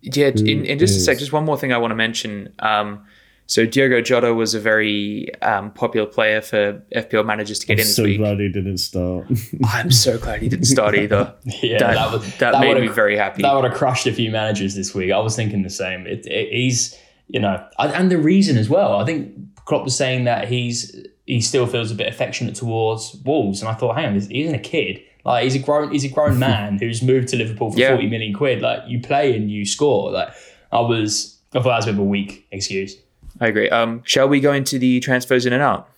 [0.00, 2.54] Yeah, in, in just a sec, just one more thing I want to mention.
[2.60, 3.04] Um,
[3.48, 7.80] so Diogo Jota was a very um, popular player for FPL managers to get I'm
[7.80, 8.18] in so week.
[8.18, 9.26] glad he didn't start.
[9.64, 11.34] I'm so glad he didn't start either.
[11.62, 13.42] yeah, that, that, that, was, that made would've- me very happy.
[13.42, 15.10] That would have crushed a few managers this week.
[15.10, 16.06] I was thinking the same.
[16.06, 16.94] It, it, he's,
[17.26, 18.96] you know, and and the reason as well.
[19.00, 19.34] I think
[19.64, 20.94] Klopp was saying that he's
[21.26, 24.54] he still feels a bit affectionate towards Wolves, and I thought, hang on, he isn't
[24.54, 25.00] a kid.
[25.24, 27.90] Like he's a grown he's a grown man who's moved to Liverpool for Yeah.
[27.90, 28.60] forty million quid.
[28.62, 30.10] Like you play and you score.
[30.10, 30.28] Like
[30.72, 32.94] I was, I thought that was a bit of a weak excuse.
[33.40, 33.68] I agree.
[33.70, 35.88] Um, shall we go into the transfers in and out?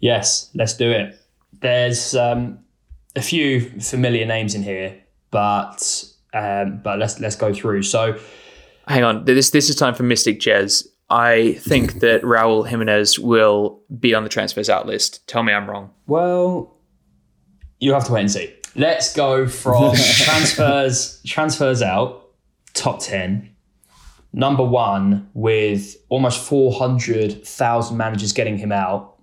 [0.00, 1.18] Yes, let's do it.
[1.60, 2.60] There's um,
[3.16, 4.98] a few familiar names in here,
[5.30, 7.82] but um, but let's let's go through.
[7.82, 8.18] So
[8.88, 9.24] Hang on.
[9.26, 10.86] This this is time for Mystic Jez.
[11.10, 15.26] I think that Raul Jimenez will be on the transfers out list.
[15.28, 15.90] Tell me I'm wrong.
[16.06, 16.74] Well,
[17.80, 18.54] you have to wait and see.
[18.74, 22.30] Let's go from transfers transfers out
[22.72, 23.50] top ten.
[24.38, 29.16] Number one with almost four hundred thousand managers getting him out.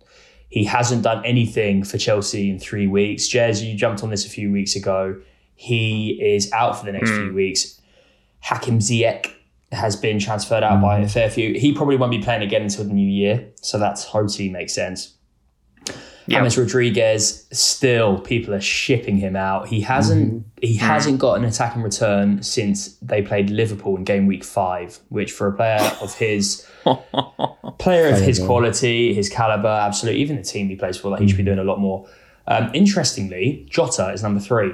[0.49, 3.29] He hasn't done anything for Chelsea in three weeks.
[3.29, 5.21] Jez, you jumped on this a few weeks ago.
[5.55, 7.35] He is out for the next few hmm.
[7.35, 7.79] weeks.
[8.41, 9.31] Hakim Ziyech
[9.71, 11.57] has been transferred out by a fair few.
[11.57, 15.14] He probably won't be playing again until the new year, so that totally makes sense.
[16.27, 16.39] Yeah.
[16.39, 19.67] James Rodriguez, still people are shipping him out.
[19.67, 20.49] He hasn't mm-hmm.
[20.61, 25.31] he hasn't got an attacking return since they played Liverpool in game week five, which
[25.31, 26.67] for a player of his
[27.77, 31.27] player of his quality, his caliber, absolutely, even the team he plays for, like he
[31.27, 31.55] should be mm-hmm.
[31.55, 32.07] doing a lot more.
[32.47, 34.71] Um, interestingly, Jota is number three,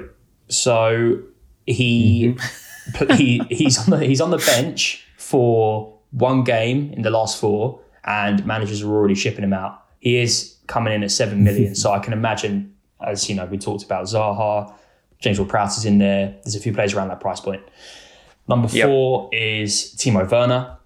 [0.48, 1.20] so
[1.66, 2.92] he mm-hmm.
[2.94, 7.38] pl- he he's on the he's on the bench for one game in the last
[7.38, 9.84] four, and managers are already shipping him out.
[10.00, 12.74] He is coming in at seven million, so I can imagine,
[13.06, 14.72] as you know, we talked about Zaha,
[15.20, 16.34] James Ward-Prowse is in there.
[16.42, 17.62] There's a few players around that price point.
[18.48, 18.86] Number Yep.
[18.88, 20.76] four is Timo Werner.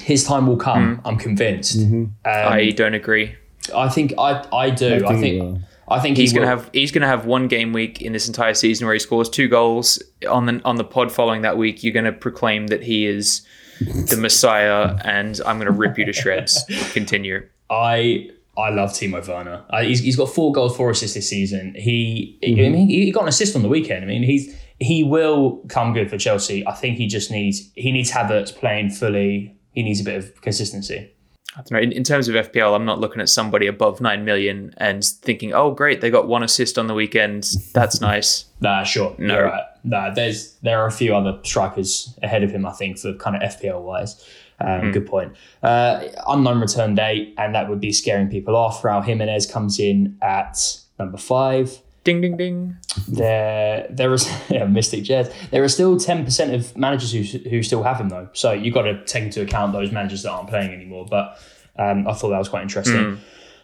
[0.00, 1.00] His time will come.
[1.04, 1.78] I'm convinced.
[1.78, 3.34] Um, I don't agree.
[3.74, 5.04] I think I I do.
[5.04, 5.58] I I think think.
[5.88, 8.54] I think He's he gonna have he's gonna have one game week in this entire
[8.54, 10.02] season where he scores two goals.
[10.28, 13.42] On the on the pod following that week, you're gonna proclaim that he is
[13.80, 16.64] the Messiah, and I'm gonna rip you to shreds.
[16.92, 17.46] Continue.
[17.70, 19.64] I I love Timo Werner.
[19.70, 21.74] I, he's, he's got four goals, four assists this season.
[21.76, 22.60] He mm-hmm.
[22.60, 24.04] I mean he, he got an assist on the weekend.
[24.04, 26.66] I mean he's he will come good for Chelsea.
[26.66, 29.56] I think he just needs he needs Havertz playing fully.
[29.72, 31.12] He needs a bit of consistency.
[31.56, 31.78] I don't know.
[31.78, 35.54] In, in terms of FPL, I'm not looking at somebody above nine million and thinking,
[35.54, 37.48] "Oh, great, they got one assist on the weekend.
[37.72, 39.14] That's nice." Nah, sure.
[39.18, 39.42] No.
[39.42, 39.64] Right.
[39.84, 42.64] Nah, there's there are a few other strikers ahead of him.
[42.64, 44.24] I think for kind of FPL wise.
[44.58, 45.34] Um, Good point.
[45.62, 48.82] Uh, unknown return date, and that would be scaring people off.
[48.82, 51.78] Raul Jimenez comes in at number five.
[52.04, 52.76] Ding, ding, ding.
[53.08, 55.32] There, there is yeah, Mystic Jez.
[55.50, 58.28] There are still ten percent of managers who who still have him though.
[58.32, 61.06] So you have got to take into account those managers that aren't playing anymore.
[61.10, 61.38] But
[61.78, 63.18] um, I thought that was quite interesting.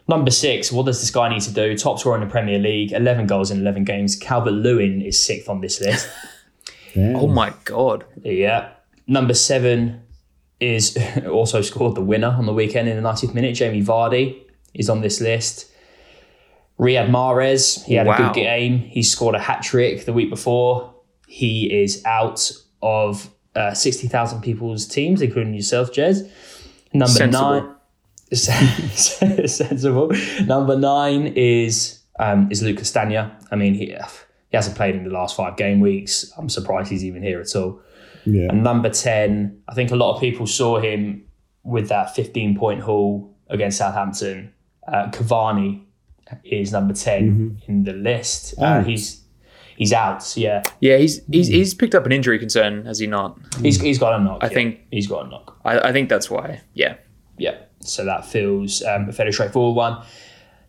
[0.09, 1.79] Number six, what does this guy need to do?
[1.79, 4.17] Top scorer in the Premier League, eleven goals in eleven games.
[4.17, 6.09] Calvert Lewin is sixth on this list.
[6.95, 8.05] Oh my god.
[8.23, 8.69] yeah.
[9.07, 10.02] Number seven
[10.63, 10.97] is
[11.31, 13.55] also scored the winner on the weekend in the 90th minute.
[13.55, 14.41] Jamie Vardy
[14.75, 15.71] is on this list.
[16.79, 18.79] Riyad Mahrez, he had a good game.
[18.79, 20.95] He scored a hat trick the week before.
[21.29, 26.29] He is out of uh, 60,000 people's teams, including yourself, Jez.
[26.93, 27.61] Number Sensible.
[27.61, 27.77] nine.
[29.49, 30.13] Sensible.
[30.47, 33.31] Number nine is um, is Luke Castagne.
[33.51, 36.33] I mean, he, he hasn't played in the last five game weeks.
[36.37, 37.81] I'm surprised he's even here at all.
[38.25, 38.49] Yeah.
[38.51, 41.25] And number 10, I think a lot of people saw him
[41.65, 44.53] with that 15 point haul against Southampton.
[44.87, 45.83] Uh, Cavani
[46.45, 48.55] is number 10 in the list.
[48.59, 48.87] Uh, Out.
[48.87, 49.23] he's
[49.77, 50.37] he's out.
[50.37, 50.63] Yeah.
[50.81, 53.39] Yeah, he's he's he's picked up an injury concern, has he not?
[53.61, 54.39] He's, he's got a knock.
[54.43, 54.55] I yeah.
[54.55, 55.59] think- he's got a knock.
[55.65, 56.61] I, I think that's why.
[56.75, 56.97] Yeah.
[57.39, 57.59] Yeah.
[57.81, 60.05] So that feels um, a fairly straightforward one.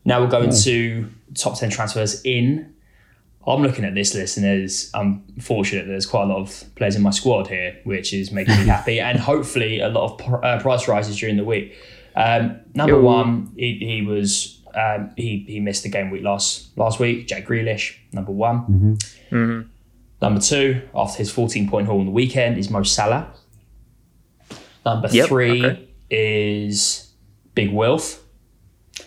[0.06, 2.73] Now we'll go into top 10 transfers in.
[3.46, 6.64] I'm looking at this list and there's I'm fortunate that there's quite a lot of
[6.76, 10.18] players in my squad here, which is making me happy and hopefully a lot of
[10.26, 11.76] pr- uh, price rises during the week.
[12.16, 13.02] Um, number Yo.
[13.02, 17.28] one, he, he was um, he he missed the game week last last week.
[17.28, 18.98] Jack Grealish, number one.
[20.22, 23.34] Number two, after his 14 point haul on the weekend, is Mo Salah.
[24.86, 25.88] Number Yep, three okay.
[26.10, 27.12] is
[27.56, 28.24] Big Wilf.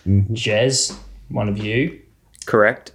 [0.06, 0.94] Jez,
[1.28, 2.00] one of you.
[2.44, 2.92] Correct.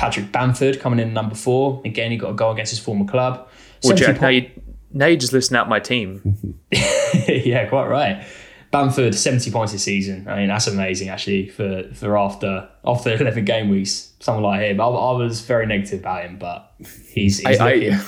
[0.00, 1.82] Patrick Bamford coming in number four.
[1.84, 3.46] Again, he got a goal against his former club.
[3.84, 4.50] Well, 70 Jack, now you
[4.92, 6.58] now you just listen out my team.
[6.72, 8.24] yeah, quite right.
[8.70, 10.26] Bamford, 70 points this season.
[10.26, 14.80] I mean, that's amazing actually for, for after after 11 game weeks, someone like him.
[14.80, 16.72] I, I was very negative about him, but
[17.12, 18.00] he's, he's I- I-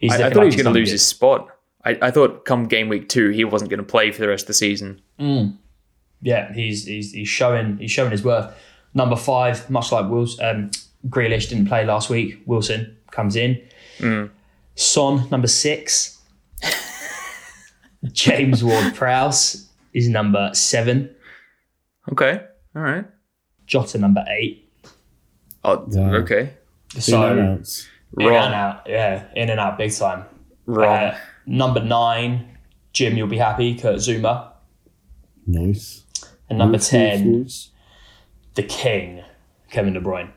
[0.00, 1.48] he's I, I thought like he was going to lose his spot.
[1.84, 4.44] I, I thought come game week two he wasn't going to play for the rest
[4.44, 5.02] of the season.
[6.22, 8.50] yeah, he's he's he's showing he's showing his worth.
[8.94, 10.70] Number five, much like Wilson, um,
[11.08, 12.42] Grealish didn't play last week.
[12.46, 13.60] Wilson comes in.
[14.76, 16.20] Son, number six.
[18.12, 21.14] James Ward-Prowse is number seven.
[22.12, 22.40] Okay.
[22.76, 23.04] All right.
[23.66, 24.70] Jota, number eight.
[25.64, 26.14] Oh, Wow.
[26.16, 26.50] okay.
[26.98, 27.88] So In and outs.
[28.18, 30.24] in and out, yeah, in and out, big time.
[30.66, 30.86] Wrong.
[30.96, 32.56] Uh, number nine,
[32.92, 33.74] Jim, you'll be happy.
[33.74, 34.52] Kurt Zouma,
[35.46, 36.04] Nice.
[36.48, 37.70] and number Nice, ten, nice.
[38.54, 39.22] the King,
[39.70, 40.30] Kevin De Bruyne.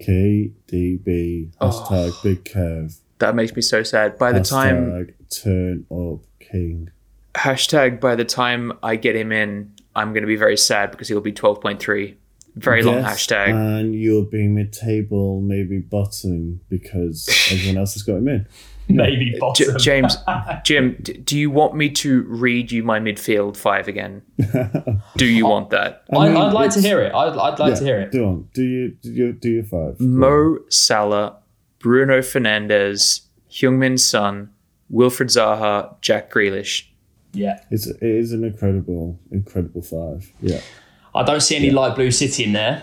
[0.00, 1.50] KDB.
[1.60, 1.68] Oh.
[1.70, 2.96] Hashtag big curve.
[3.18, 4.18] that makes me so sad.
[4.18, 6.90] By the time Hashtag turn up king.
[7.34, 11.08] hashtag by the time I get him in, I'm going to be very sad because
[11.08, 12.14] he'll be 12.3.
[12.56, 13.48] Very long hashtag.
[13.78, 18.46] And you'll be mid table, maybe bottom, because everyone else has got him in.
[18.96, 19.78] Maybe J- bottom.
[19.78, 20.16] James,
[20.64, 24.22] Jim, d- do you want me to read you my midfield five again?
[25.16, 26.04] Do you want that?
[26.12, 27.14] I I'd, mean, I'd like to hear it.
[27.14, 28.12] I'd, I'd like Yeah, to hear it.
[28.12, 28.48] Do on.
[28.54, 29.98] Do you do you do your five?
[29.98, 30.16] Go on.
[30.16, 31.36] Mo Salah,
[31.78, 34.50] Bruno Fernandes, Heung-Min Son,
[34.88, 36.86] Wilfred Zaha, Jack Grealish.
[37.32, 37.60] Yeah.
[37.70, 40.32] It's it is an incredible, incredible five.
[40.40, 40.60] Yeah.
[41.14, 42.82] I don't see any light blue city in there.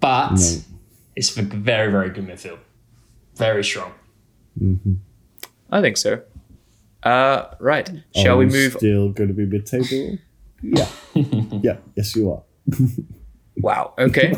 [0.00, 0.46] but No.
[1.16, 2.58] it's a very, very good midfield.
[3.36, 3.92] Very strong.
[4.60, 4.94] Mm-hmm.
[5.70, 6.22] I think so.
[7.02, 7.90] Uh, right.
[8.14, 8.72] Shall Are we move?
[8.72, 10.18] Still going to be mid table?
[10.60, 10.88] Yeah.
[11.14, 11.76] yeah.
[11.94, 12.42] Yes, you are.
[13.60, 13.94] Wow.
[13.98, 14.34] Okay.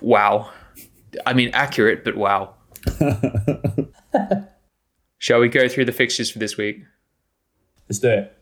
[0.00, 0.50] wow.
[1.26, 2.54] I mean, accurate, but wow.
[5.18, 6.82] Shall we go through the fixtures for this week?
[7.88, 8.38] Let's do it.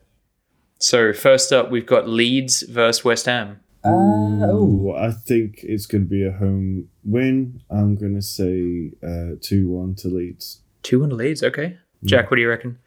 [0.79, 3.59] So first up, we've got Leeds versus West Ham.
[3.83, 7.61] Oh, I think it's going to be a home win.
[7.69, 10.61] I'm going to say uh, 2 1 to Leeds.
[10.83, 11.43] Two one to Leeds.
[11.43, 11.77] Okay.
[12.03, 12.79] Jack, what do you reckon?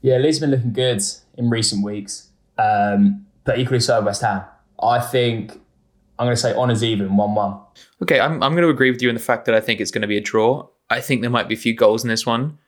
[0.00, 1.02] Yeah, Leeds have been looking good
[1.36, 2.28] in recent weeks,
[2.58, 4.42] um, but equally so West Ham.
[4.82, 5.52] I think
[6.18, 7.60] I'm going to say honours even, 1 1.
[8.02, 9.90] Okay, I'm, I'm going to agree with you in the fact that I think it's
[9.90, 10.66] going to be a draw.
[10.90, 12.58] I think there might be a few goals in this one.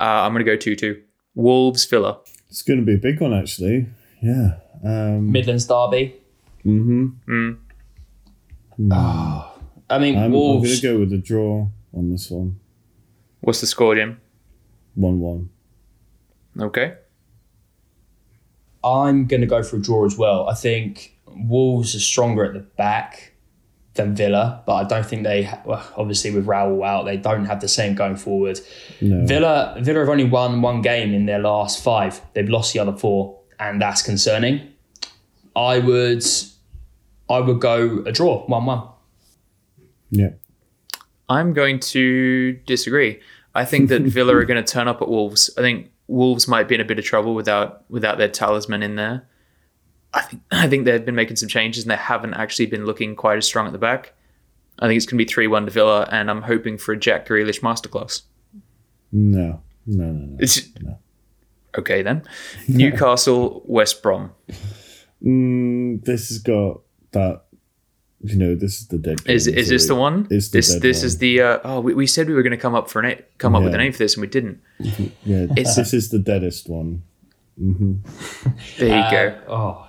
[0.00, 1.02] Uh, I'm going to go 2 2.
[1.34, 2.18] Wolves Villa.
[2.48, 3.86] It's going to be a big one, actually.
[4.20, 4.56] Yeah.
[4.84, 6.16] Um, Midlands Derby.
[6.62, 7.58] hmm Mm.
[9.88, 12.58] I mean, I'm, I'm going to go with a draw on this one.
[13.40, 14.20] What's the score, Jim?
[14.96, 15.50] 1 1.
[16.60, 16.94] Okay.
[18.82, 20.48] I'm going to go for a draw as well.
[20.48, 23.32] I think Wolves are stronger at the back
[23.94, 27.60] than Villa, but I don't think they, well, obviously with Raul out, they don't have
[27.60, 28.60] the same going forward.
[29.00, 29.26] No.
[29.26, 32.20] Villa, Villa have only won one game in their last five.
[32.34, 34.72] They've lost the other four, and that's concerning.
[35.54, 36.24] I would,
[37.28, 38.86] I would go a draw, one-one.
[40.10, 40.30] Yeah.
[41.28, 43.20] I'm going to disagree.
[43.56, 45.50] I think that Villa are going to turn up at Wolves.
[45.56, 48.96] I think Wolves might be in a bit of trouble without without their talisman in
[48.96, 49.26] there.
[50.12, 53.16] I think I think they've been making some changes and they haven't actually been looking
[53.16, 54.12] quite as strong at the back.
[54.78, 56.98] I think it's going to be three one to Villa, and I'm hoping for a
[56.98, 58.22] Jack Grealish masterclass.
[59.10, 59.62] No.
[59.86, 60.36] No, no, no.
[60.40, 60.62] It's
[61.78, 62.22] okay then.
[62.68, 64.32] Newcastle West Brom.
[65.24, 67.44] Mm, this has got that.
[68.28, 69.18] You know, this is the dead.
[69.26, 69.88] Is is for this me.
[69.88, 70.26] the one?
[70.30, 71.06] It's the this this one.
[71.06, 73.06] is the uh, oh we, we said we were going to come up for an
[73.12, 74.60] a- come up with a name for this and we didn't.
[74.78, 77.02] Yeah, It's- this is the deadest one.
[77.58, 79.38] There you Uh, go.
[79.48, 79.88] Oh,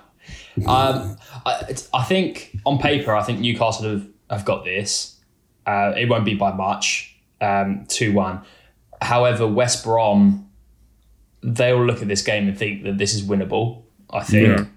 [0.65, 5.19] um, I, it's, I think on paper, I think Newcastle have, have got this.
[5.65, 8.41] Uh, it won't be by much, um, two one.
[9.01, 10.49] However, West Brom,
[11.41, 13.83] they will look at this game and think that this is winnable.
[14.09, 14.67] I think.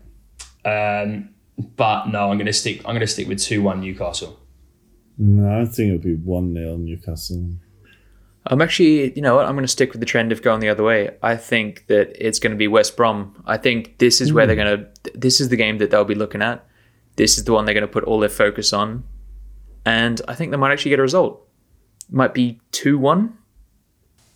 [0.65, 1.31] Um,
[1.77, 2.79] but no, I'm going to stick.
[2.81, 4.39] I'm going to stick with two one Newcastle.
[5.23, 7.51] No, I think it'll be one 0 Newcastle.
[8.47, 9.45] I'm actually, you know what?
[9.45, 11.11] I'm going to stick with the trend of going the other way.
[11.23, 13.43] I think that it's going to be West Brom.
[13.47, 14.63] I think this is where they're hmm.
[14.63, 15.19] going to.
[15.19, 16.67] This is the game that they'll be looking at.
[17.17, 19.05] This is the one they're going to put all their focus on,
[19.85, 21.47] and I think they might actually get a result.
[22.11, 23.37] Might be two one.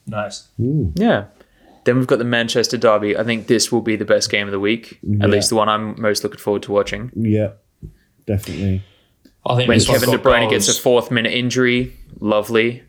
[0.07, 0.49] Nice.
[0.61, 1.29] Ooh, Yeah.
[1.85, 3.17] Then we've got the Manchester Derby.
[3.17, 4.99] I think this will be the best game of the week.
[5.03, 5.25] Yeah.
[5.25, 7.11] At least the one I'm most looking forward to watching.
[7.15, 7.53] yeah,
[8.27, 8.83] definitely.
[9.47, 12.83] I think When Kevin De got Bruyne gets a fourth minute injury, lovely.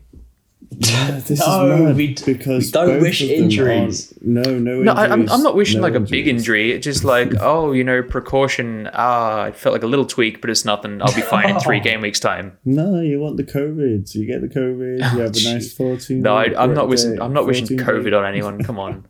[0.78, 4.12] Yeah, this No, is mad we d- because we don't wish injuries.
[4.12, 6.72] aren't- No, no, No, I, I'm, I'm not wishing no like a big injury.
[6.72, 8.88] It's just like, oh, you know, precaution.
[8.92, 11.00] Ah, it felt like a little tweak, but it's nothing.
[11.02, 12.58] I'll be fine in three game weeks time.
[12.64, 14.08] No, you want the COVID.
[14.08, 14.98] So you get the COVID.
[14.98, 16.22] You have a nice fourteen.
[16.22, 17.20] No, I, I'm, not wishing.
[17.22, 18.62] I'm not wishing COVID day- on anyone.
[18.64, 19.04] Come on.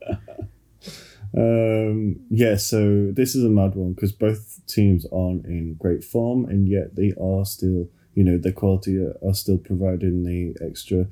[1.36, 6.44] Um, yeah, so this is a mad one because both teams aren't in great form,
[6.46, 11.06] and yet they are still, you know, their quality are, are still providing the extra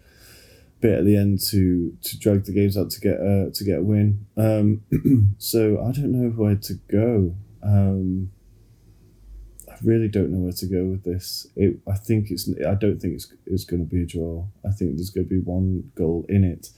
[0.84, 3.78] bit at the end to to drag the games out to get a to get
[3.78, 4.26] a win.
[4.36, 4.82] Um,
[5.38, 7.34] so I don't know where to go.
[7.62, 8.30] Um,
[9.66, 11.46] I really don't know where to go with this.
[11.56, 12.50] It, I think it's.
[12.66, 14.46] I don't think it's it's going to be a draw.
[14.62, 16.68] I think there's going to be one goal in it.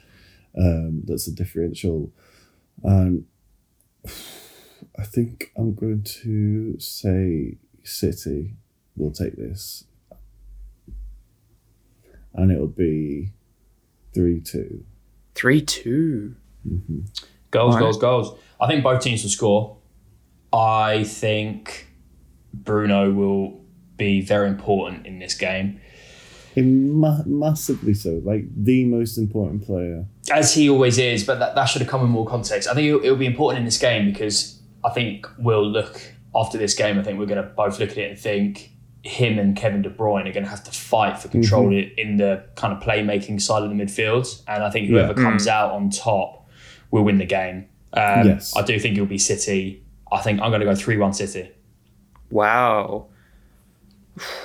[0.56, 2.12] Um, that's a differential,
[2.84, 3.26] and
[4.06, 8.54] I think I'm going to say City
[8.96, 9.82] will take this,
[12.34, 13.32] and it'll be
[14.16, 14.84] three two.
[15.34, 16.34] Three two.
[16.68, 17.00] Mm-hmm.
[17.50, 17.80] Goals, Alright.
[17.80, 18.38] goals, goals.
[18.60, 19.76] I think both teams will score.
[20.52, 21.86] I think
[22.52, 23.60] Bruno will
[23.96, 25.80] be very important in this game,
[26.56, 30.06] Ma- massively so, like the most important player.
[30.32, 31.24] as he always is.
[31.24, 32.68] But that, that should have come in more context.
[32.68, 36.00] I think it'll, it'll be important in this game because I think we'll look
[36.34, 36.98] after this game.
[36.98, 38.70] I think we're going to both look at it and think
[39.06, 42.44] him and Kevin De Bruyne are going to have to fight for control in the
[42.56, 44.42] kind of playmaking side of the midfield.
[44.48, 45.24] And I think whoever Yeah.
[45.28, 46.48] comes out on top
[46.90, 47.66] will win the game.
[47.92, 48.52] Um, Yes.
[48.56, 49.82] I do think it'll be City.
[50.10, 51.50] I think I'm going to go three one City.
[52.30, 53.06] Wow.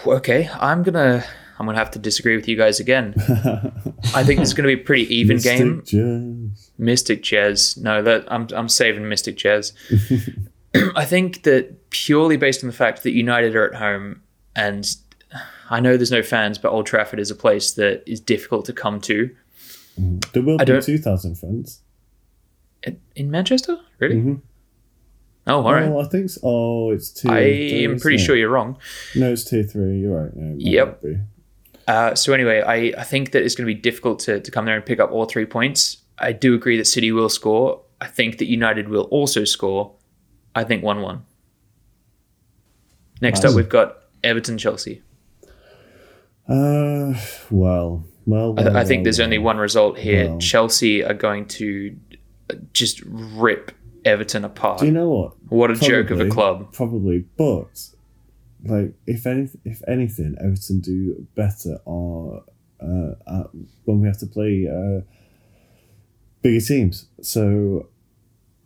[0.06, 1.24] Okay, I'm gonna.
[1.58, 3.14] I'm gonna have to disagree with you guys again.
[4.16, 5.82] I think it's gonna be a pretty even Mystic game.
[5.86, 6.72] Jazz.
[6.78, 7.78] Mystic Jez.
[7.80, 9.72] No, that I'm I'm saving Mystic Jez.
[10.96, 14.22] I think that purely based on the fact that United are at home
[14.56, 14.88] and
[15.70, 18.74] I know there's no fans, but Old Trafford is a place that is difficult to
[18.74, 19.30] come to.
[20.34, 21.82] There will I be don't- 2,000 fans.
[23.16, 24.16] In- Manchester, really?
[24.16, 24.42] Mhm.
[25.48, 25.84] Oh, all right.
[25.88, 26.40] Oh, I think so.
[26.44, 27.30] Oh, it's two.
[27.30, 28.26] I three, am pretty it?
[28.26, 28.78] sure you're wrong.
[29.16, 30.00] No, it's two three.
[30.00, 30.36] You're right.
[30.36, 31.04] No, Yep.
[31.88, 34.66] Uh, so anyway, I, I think that it's going to be difficult to, to come
[34.66, 35.98] there and pick up all three points.
[36.20, 37.82] I do agree that City will score.
[38.00, 39.94] I think that United will also score.
[40.56, 41.24] I think 1 1.
[43.22, 43.52] Next Nice.
[43.52, 45.02] up, we've got Everton Chelsea.
[46.48, 47.14] Uh,
[47.50, 50.38] well, well, I, well, I think well, there's only one result here.
[50.40, 51.96] Chelsea are going to
[52.50, 53.72] uh, just rip
[54.06, 54.80] Everton apart.
[54.80, 55.34] Do you know what?
[55.50, 56.74] what a joke of a club.
[56.74, 57.90] Probably, but
[58.66, 62.44] like if any, if anything, Everton do better or
[62.82, 63.48] uh, at,
[63.86, 65.02] when we have to play uh,
[66.42, 67.08] bigger teams.
[67.22, 67.88] So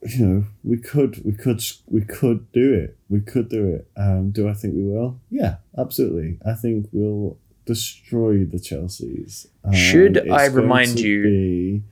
[0.05, 2.97] you know we could we could we could do it.
[3.09, 3.87] We could do it.
[3.97, 5.19] Um, do I think we will?
[5.29, 6.39] Yeah, absolutely.
[6.45, 9.47] I think we'll destroy the Chelseas.
[9.63, 11.83] And Should I remind you- Be,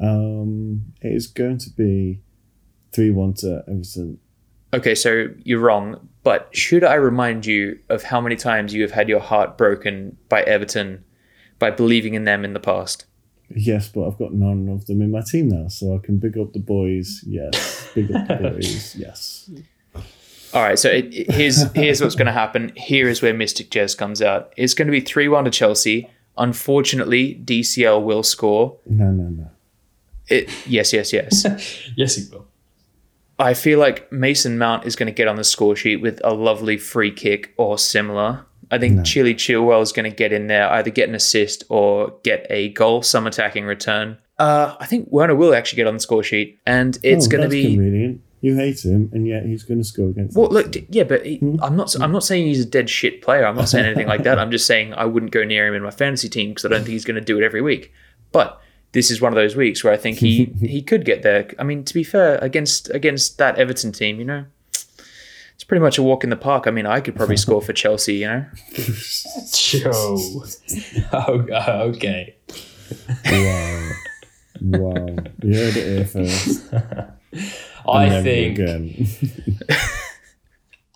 [0.00, 2.20] um, it is going to be
[2.92, 4.18] three one to Everton.
[4.74, 8.90] Okay, so you're wrong, but should I remind you of how many times you have
[8.90, 11.02] had your heart broken by Everton
[11.58, 13.05] by believing in them in the past?
[13.54, 16.36] Yes, but I've got none of them in my team now, so I can big
[16.36, 17.22] up the boys.
[17.26, 18.96] Yes, big up the boys.
[18.96, 19.48] Yes.
[20.52, 22.72] All right, so it, it- here's here's what's going to happen.
[22.76, 24.52] Here is where Mystic Jez comes out.
[24.56, 26.10] It's going to be three one to Chelsea.
[26.38, 28.76] Unfortunately, DCL will score.
[28.86, 29.50] No, no, no.
[30.28, 31.44] It yes, yes, yes.
[31.96, 32.46] Yes, he will.
[33.38, 36.32] I feel like Mason Mount is going to get on the score sheet with a
[36.32, 38.44] lovely free kick or similar.
[38.70, 42.14] I think Chili Chilwell is going to get in there, either get an assist or
[42.24, 44.18] get a goal, some attacking return.
[44.38, 47.42] Uh, I think Werner will actually get on the score sheet, and it's Oh, going
[47.44, 47.74] to be.
[47.74, 48.20] convenient.
[48.42, 50.36] You hate him, and yet he's going to score against.
[50.36, 50.52] Well, us.
[50.52, 51.94] look, yeah, but he, I'm not.
[52.00, 53.46] I'm not saying he's a dead shit player.
[53.46, 54.38] I'm not saying anything like that.
[54.38, 56.80] I'm just saying I wouldn't go near him in my fantasy team because I don't
[56.80, 57.92] think he's going to do it every week.
[58.32, 58.60] But
[58.92, 61.48] this is one of those weeks where I think he he could get there.
[61.58, 64.44] I mean, to be fair, against against that Everton team, you know,
[65.68, 66.66] pretty much a walk in the park.
[66.66, 68.16] I mean, I could probably score for Chelsea.
[68.16, 68.46] You know,
[69.52, 70.44] Joe.
[71.12, 71.46] oh,
[71.94, 72.36] okay.
[73.24, 73.90] wow,
[74.60, 75.16] wow.
[75.42, 76.72] You heard it here first.
[77.88, 79.06] I think again.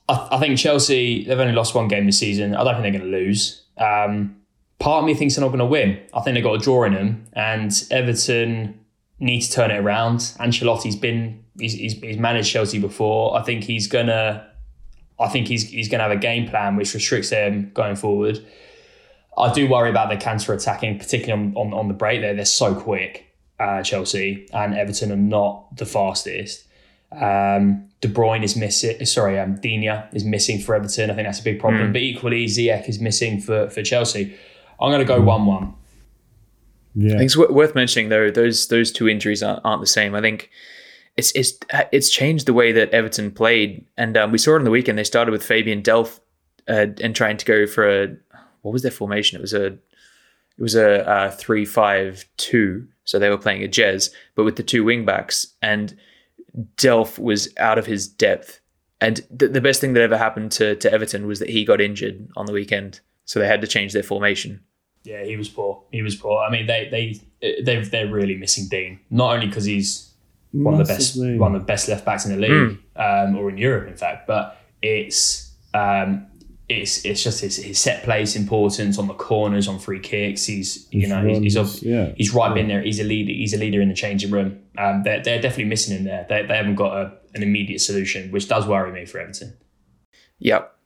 [0.09, 2.55] I, I think Chelsea they've only lost one game this season.
[2.55, 3.63] I don't think they're going to lose.
[3.79, 4.37] Um,
[4.79, 6.01] part of me thinks they're not going to win.
[6.13, 8.81] I think they've got a draw in them, and Everton
[9.21, 10.19] need to turn it around.
[10.19, 13.39] Ancelotti's been he's, he's, he's managed Chelsea before.
[13.39, 14.47] I think he's gonna.
[15.21, 18.45] I think he's he's gonna have a game plan which restricts him going forward.
[19.39, 22.21] I do worry about the counter attacking, particularly on, on, on the break.
[22.21, 23.27] There, they're so quick.
[23.59, 26.65] Uh, Chelsea and Everton are not the fastest.
[27.13, 29.05] Um, De Bruyne is missing.
[29.05, 31.11] Sorry, um, Digne is missing for Everton.
[31.11, 31.93] I think that's a big problem.
[31.93, 34.35] But equally, Ziyech is missing for for Chelsea.
[34.81, 35.75] I'm going to go one-one.
[36.95, 39.87] Yeah, I think it's w- worth mentioning though those those two injuries aren't, aren't the
[39.87, 40.15] same.
[40.15, 40.51] I think
[41.17, 41.59] it's it's
[41.93, 44.99] it's changed the way that Everton played, and um, we saw it on the weekend.
[44.99, 46.21] They started with Fabian Delph
[46.69, 48.17] uh, and trying to go for a
[48.63, 49.39] what was their formation?
[49.39, 49.79] It was a it
[50.59, 52.87] was a uh, three five two.
[53.05, 55.97] So they were playing a Jez, but with the two wing backs, and
[56.77, 58.61] Delph was out of his depth.
[59.01, 61.81] And th- the best thing that ever happened to to Everton was that he got
[61.81, 64.61] injured on the weekend, so they had to change their formation.
[65.03, 65.83] Yeah, he was poor.
[65.91, 66.43] He was poor.
[66.43, 66.89] I mean, they
[67.41, 69.01] they they they're really missing Digne.
[69.11, 70.10] Not only because he's
[70.53, 73.51] one of the best one of the best left backs in the league, um, or
[73.51, 74.27] in Europe, in fact.
[74.27, 76.27] But it's um,
[76.69, 80.47] it's it's just his, his set plays importance on the corners, on free kicks.
[80.47, 82.13] He's you His know he's he's, runs, yeah.
[82.17, 82.81] he's right in there.
[82.81, 83.33] He's a leader.
[83.33, 84.61] He's a leader in the changing room.
[84.79, 86.27] Um, they're they're definitely missing him there.
[86.29, 89.57] They they haven't got a, an immediate solution, which does worry me for Everton.
[90.39, 90.77] Yep.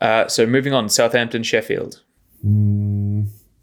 [0.00, 2.02] Uh, so moving on, Southampton, Sheffield.
[2.44, 2.91] Mm,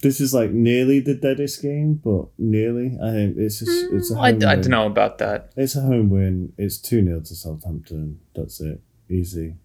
[0.02, 2.98] this is like nearly the deadest game, but nearly.
[3.02, 5.52] I think it's just, it's a home I, I don't know about that.
[5.58, 6.54] It's a home win.
[6.58, 8.20] It's two 0 to Southampton.
[8.34, 8.82] That's it.
[9.10, 9.56] Easy.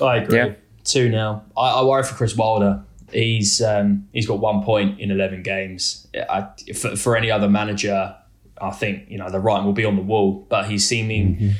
[0.00, 0.38] I agree.
[0.38, 0.54] Yeah.
[0.84, 1.44] Two now.
[1.56, 2.84] I, I worry for Chris Wilder.
[3.12, 6.06] He's um, he's got one point in eleven games.
[6.14, 8.16] I, for, for any other manager,
[8.60, 10.46] I think you know the writing will be on the wall.
[10.48, 11.54] But he's seeming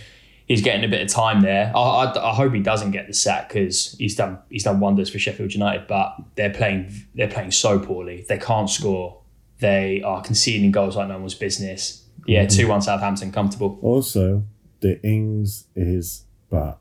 [0.51, 1.71] he's getting a bit of time there.
[1.77, 5.09] I, I, I hope he doesn't get the sack because he's done he's done wonders
[5.09, 5.87] for Sheffield United.
[5.87, 8.27] But they're playing they're playing so poorly.
[8.29, 9.23] They can't score.
[9.61, 12.05] They are conceding goals like no one's business.
[12.27, 13.79] Yeah, two one Southampton, comfortable.
[13.81, 14.45] Also,
[14.81, 16.79] the Ings is back.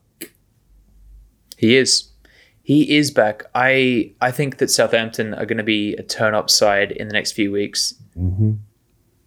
[1.56, 2.08] He is.
[2.62, 3.44] He is back.
[3.54, 7.14] I I think that Southampton are going to be a turn up side in the
[7.14, 7.94] next few weeks.
[8.18, 8.52] Mm-hmm.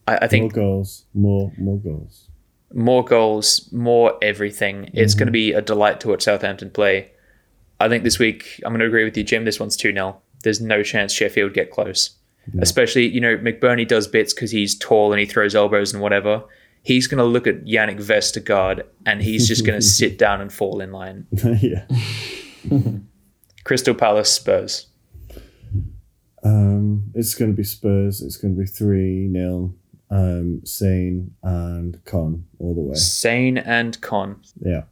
[0.06, 1.06] I, I More goals.
[1.14, 2.30] More more goals.
[2.74, 4.90] More goals, more everything.
[4.94, 7.12] It's going to be a delight to watch Southampton play.
[7.80, 9.46] I think this week I'm going to agree with you, Jim.
[9.46, 10.20] This one's 2 0.
[10.44, 12.12] There's no chance Sheffield get close.
[12.60, 16.44] Especially, you know, McBurnie does bits because he's tall and he throws elbows and whatever.
[16.82, 20.52] He's going to look at Jannik Vestergaard and he's just going to sit down and
[20.52, 21.26] fall in line.
[21.62, 21.86] yeah.
[23.64, 24.88] Crystal Palace Spurs.
[26.44, 28.22] Um, it's going to be Spurs.
[28.22, 29.74] It's going to be 3 0.
[30.14, 32.94] Um, Sane and Con all the way.
[32.94, 34.42] Sane and Con.
[34.64, 34.84] Yeah.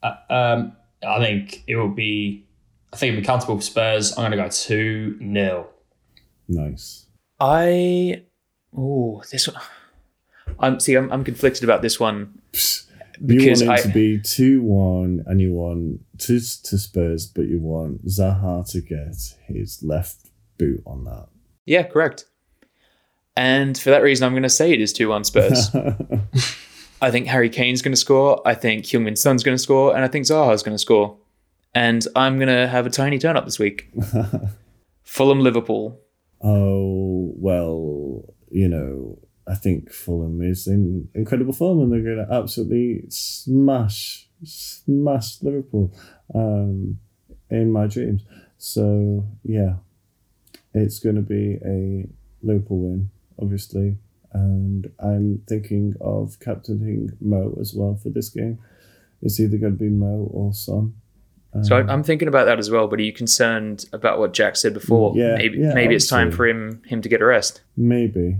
[0.00, 2.46] Uh, um, I think it will be.
[2.92, 4.12] I think it'll be comfortable for Spurs.
[4.12, 5.68] I'm going to go two 0
[6.48, 7.06] Nice.
[7.40, 8.22] I.
[8.76, 9.60] Oh, this one.
[10.60, 10.94] I'm see.
[10.94, 13.88] I'm, I'm conflicted about this one because you want it I.
[13.88, 18.80] to be 2 1 and you want to, to Spurs, but you want Zaha to
[18.80, 19.16] get
[19.46, 21.26] his left boot on that.
[21.66, 22.26] Yeah, correct.
[23.36, 25.70] And for that reason, I'm going to say it is 2 1 Spurs.
[27.02, 28.42] I think Harry Kane's going to score.
[28.46, 29.94] I think Heung-Min Son's going to score.
[29.94, 31.16] And I think Zaha's going to score.
[31.74, 33.90] And I'm going to have a tiny turn up this week.
[35.02, 36.00] Fulham Liverpool.
[36.42, 42.32] Oh, well, you know, I think Fulham is in incredible form and they're going to
[42.32, 45.92] absolutely smash, smash Liverpool
[46.34, 46.98] um,
[47.50, 48.22] in my dreams.
[48.58, 49.76] So, yeah,
[50.74, 52.08] it's going to be a
[52.42, 53.10] Liverpool win,
[53.40, 53.96] obviously.
[54.32, 58.58] And I'm thinking of captaining Mo as well for this game.
[59.22, 60.94] It's either going to be Mo or Son.
[61.62, 62.86] So Um, I- I'm thinking about that as well.
[62.86, 65.14] But are you concerned about what Jack said before?
[65.16, 67.60] Yeah, maybe yeah, maybe it's time for him him to get a rest.
[67.76, 68.36] Maybe.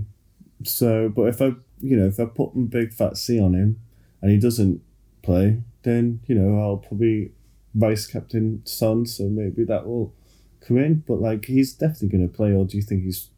[0.63, 3.79] So, but if I, you know, if I put a big fat C on him
[4.21, 4.81] and he doesn't
[5.23, 7.31] play, then, you know, I'll probably
[7.75, 10.13] vice captain Son, so maybe that will
[10.61, 11.03] come in.
[11.07, 13.29] But, like, he's definitely going to play, or do you think he's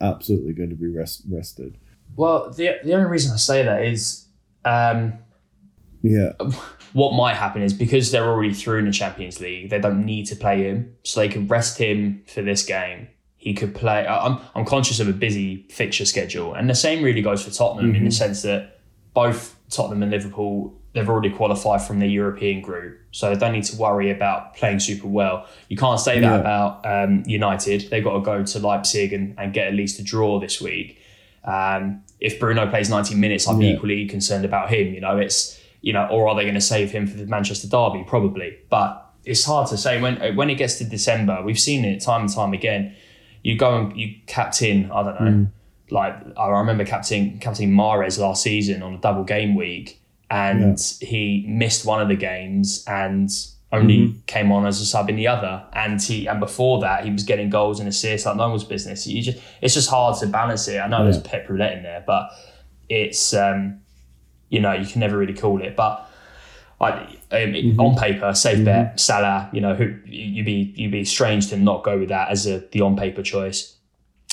[0.00, 1.78] absolutely going to be rest- rested?
[2.16, 4.26] Well, the the only reason I say that is.
[4.64, 5.14] Um,
[6.02, 6.32] Yeah.
[6.92, 10.26] what might happen is because they're already through in the Champions League, they don't need
[10.26, 13.08] to play him, so they can rest him for this game.
[13.36, 14.06] He could play.
[14.06, 17.94] I'm I'm conscious of a busy fixture schedule, and the same really goes for Tottenham
[17.94, 18.80] in the sense that
[19.14, 23.64] both Tottenham and Liverpool they've already qualified from the European group, so they don't need
[23.64, 25.46] to worry about playing super well.
[25.68, 26.40] You can't say that Yeah.
[26.40, 27.88] about um, United.
[27.90, 30.98] They've got to go to Leipzig and, and get at least a draw this week.
[31.44, 33.74] Um, if Bruno plays 90 minutes, I'd be Yeah.
[33.74, 34.92] equally concerned about him.
[34.94, 37.68] You know, it's you know, or are they going to save him for the Manchester
[37.68, 38.02] derby?
[38.06, 41.40] Probably, but it's hard to say when when it gets to December.
[41.44, 42.94] We've seen it time and time again.
[43.44, 44.90] You go and you captain.
[44.90, 45.46] I don't know.
[45.90, 50.00] Like I remember captain captain Mahrez last season on a double game week,
[50.30, 53.30] and he missed one of the games and
[53.70, 55.64] only came on as a sub in the other.
[55.72, 59.06] And he and before that he was getting goals and assists like no one's business.
[59.06, 60.78] You just it's just hard to balance it.
[60.78, 62.30] I know there's Pep Roulette in there, but
[62.88, 63.80] it's um,
[64.48, 65.76] you know you can never really call it.
[65.76, 66.08] But
[66.80, 69.50] I, um, on paper, safe bet Salah.
[69.52, 72.58] You know who you'd be you'd be strange to not go with that as a
[72.72, 73.77] the on paper choice.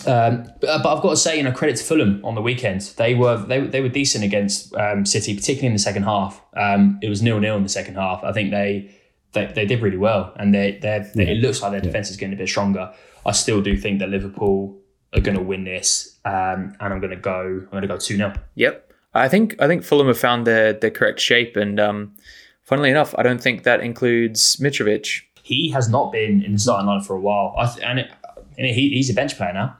[0.05, 2.81] Um, but, but I've got to say, you know, credit to Fulham on the weekend.
[2.97, 6.41] They were they, they were decent against um, City, particularly in the second half.
[6.55, 8.23] Um, it was nil nil in the second half.
[8.23, 8.93] I think they
[9.31, 12.33] they, they did really well, and they they it looks like their defense is getting
[12.33, 12.93] a bit stronger.
[13.25, 14.77] I still do think that Liverpool
[15.13, 17.97] are going to win this, um, and I'm going to go I'm going to go
[17.97, 18.93] two 0 Yep.
[19.13, 22.15] I think I think Fulham have found their their correct shape, and um,
[22.63, 25.21] funnily enough, I don't think that includes Mitrovic.
[25.41, 28.11] He has not been in the starting line for a while, I th- and, it,
[28.57, 29.77] and he, he's a bench player now.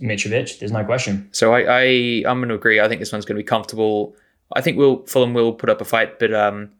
[0.00, 1.28] Mitrovic, there's no question.
[1.32, 1.82] So I, I
[2.26, 2.80] I'm going to agree.
[2.80, 4.16] I think this one's going to be comfortable.
[4.54, 6.70] I think we'll Fulham will put up a fight, but um,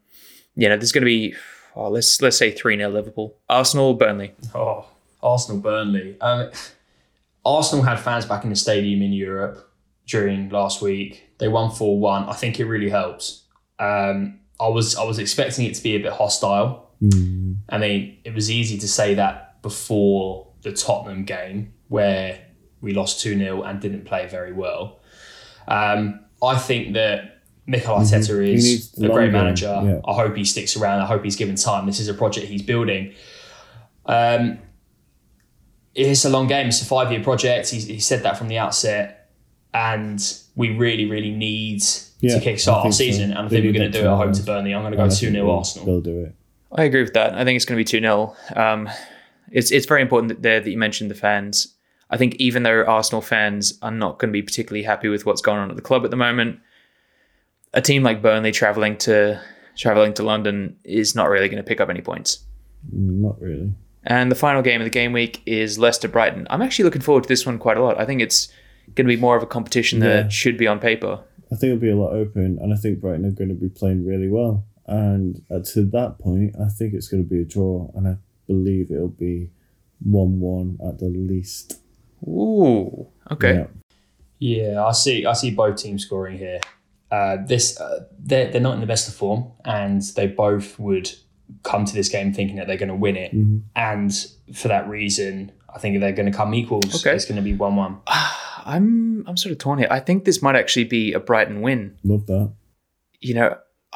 [0.57, 1.35] you know, there's going to be
[1.77, 4.35] oh, let's let's say three 0 Liverpool, Arsenal, Burnley.
[4.55, 4.87] Oh,
[5.23, 6.17] Arsenal, Burnley.
[6.21, 6.51] Um,
[7.45, 9.71] Arsenal had fans back in the stadium in Europe
[10.07, 11.29] during last week.
[11.39, 12.25] They won four one.
[12.29, 13.45] I think it really helps.
[13.79, 16.91] Um, I was I was expecting it to be a bit hostile.
[17.03, 22.39] Mm, I mean, it was easy to say that before the Tottenham game where
[22.83, 25.01] we lost 2 0 and didn't play very well.
[25.69, 29.81] Um, I think that Mikel Arteta He is a great longer, manager.
[29.85, 30.01] yeah.
[30.05, 31.01] I hope he sticks around.
[31.01, 31.87] I hope he's given time.
[31.87, 33.15] This is a project he's building.
[34.07, 34.59] Um,
[35.95, 36.69] it's a long game.
[36.69, 37.71] It's a five year project.
[37.71, 39.31] He, he said that from the outset.
[39.75, 40.21] And
[40.57, 41.83] we really, really need
[42.21, 42.99] Yeah, to kickstart I our think so.
[42.99, 43.31] season.
[43.31, 44.37] And I think we're going to do it at home turnaround.
[44.39, 44.75] to Burnley.
[44.75, 45.87] I'm going to go I 2 think 0 Arsenal.
[45.87, 46.35] They'll do it.
[46.73, 47.35] I agree with that.
[47.35, 48.35] I think it's going to be 2 0.
[48.57, 48.89] Um,
[49.51, 51.75] it's, it's very important that there that you mentioned the fans.
[52.13, 55.41] I think even though Arsenal fans are not going to be particularly happy with what's
[55.41, 56.61] going on at the club at the moment,
[57.73, 59.41] a team like Burnley traveling to
[59.77, 62.45] traveling to London is not really going to pick up any points.
[62.93, 63.73] Not really.
[64.05, 66.47] And the final game of the game week is Leicester Brighton.
[66.51, 67.99] I'm actually looking forward to this one quite a lot.
[67.99, 68.49] I think it's
[68.95, 70.27] going to be more of a competition Yeah.
[70.27, 71.21] it should be on paper.
[71.51, 73.69] I think it'll be a lot open, and I think Brighton are going to be
[73.69, 74.65] playing really well.
[74.87, 78.17] And uh, to that point, I think it's going to be a draw, and I
[78.47, 79.51] believe it'll be
[80.01, 81.79] one-one at the least.
[82.25, 83.09] Ooh.
[83.31, 83.55] Okay.
[83.55, 83.67] Yeah.
[84.39, 85.25] Yeah, I see.
[85.25, 86.61] I see both teams scoring here.
[87.13, 91.11] Uh, this uh, they're they're not in the best of form, and they both would
[91.63, 93.33] come to this game thinking that they're going to win it.
[93.33, 93.63] Mhm.
[93.77, 94.13] And
[94.55, 97.05] for that reason, I think they're going to come equals.
[97.07, 97.15] Okay.
[97.15, 97.99] It's going to be one-one.
[98.65, 99.89] I'm I'm sort of torn here.
[99.91, 101.97] I think this might actually be a Brighton win.
[102.03, 102.53] Love that.
[103.21, 103.57] You know,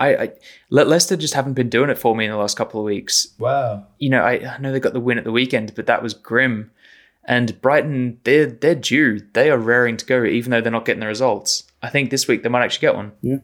[0.00, 0.32] I, I
[0.70, 3.28] Le- Leicester just haven't been doing it for me in the last couple of weeks.
[3.38, 3.86] Wow.
[3.98, 6.14] You know, I, I know they got the win at the weekend, but that was
[6.14, 6.70] grim.
[7.26, 9.20] And Brighton, they're they're due.
[9.32, 11.64] They are raring to go, even though they're not getting the results.
[11.82, 13.12] I think this week they might actually get one.
[13.20, 13.38] Yeah.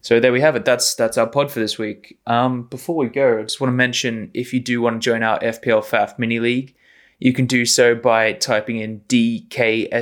[0.00, 0.64] So there we have it.
[0.64, 2.18] That's that's our pod for this week.
[2.26, 5.22] Um, before we go, I just want to mention if you do want to join
[5.22, 6.74] our FPL FAF mini league,
[7.18, 10.00] you can do so by typing in DKSORK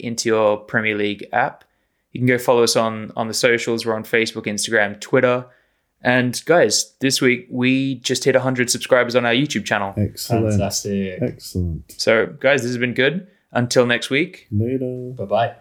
[0.00, 1.64] into your Premier League app.
[2.12, 3.84] You can go follow us on on the socials.
[3.84, 5.46] We're on Facebook, Instagram, Twitter.
[6.02, 9.94] And guys, this week we just hit 100 subscribers on our YouTube channel.
[9.96, 10.50] Excellent.
[10.50, 11.22] Fantastic.
[11.22, 11.92] Excellent.
[11.92, 13.26] So, guys, this has been good.
[13.52, 14.48] Until next week.
[14.50, 15.12] Later.
[15.16, 15.56] Bye bye.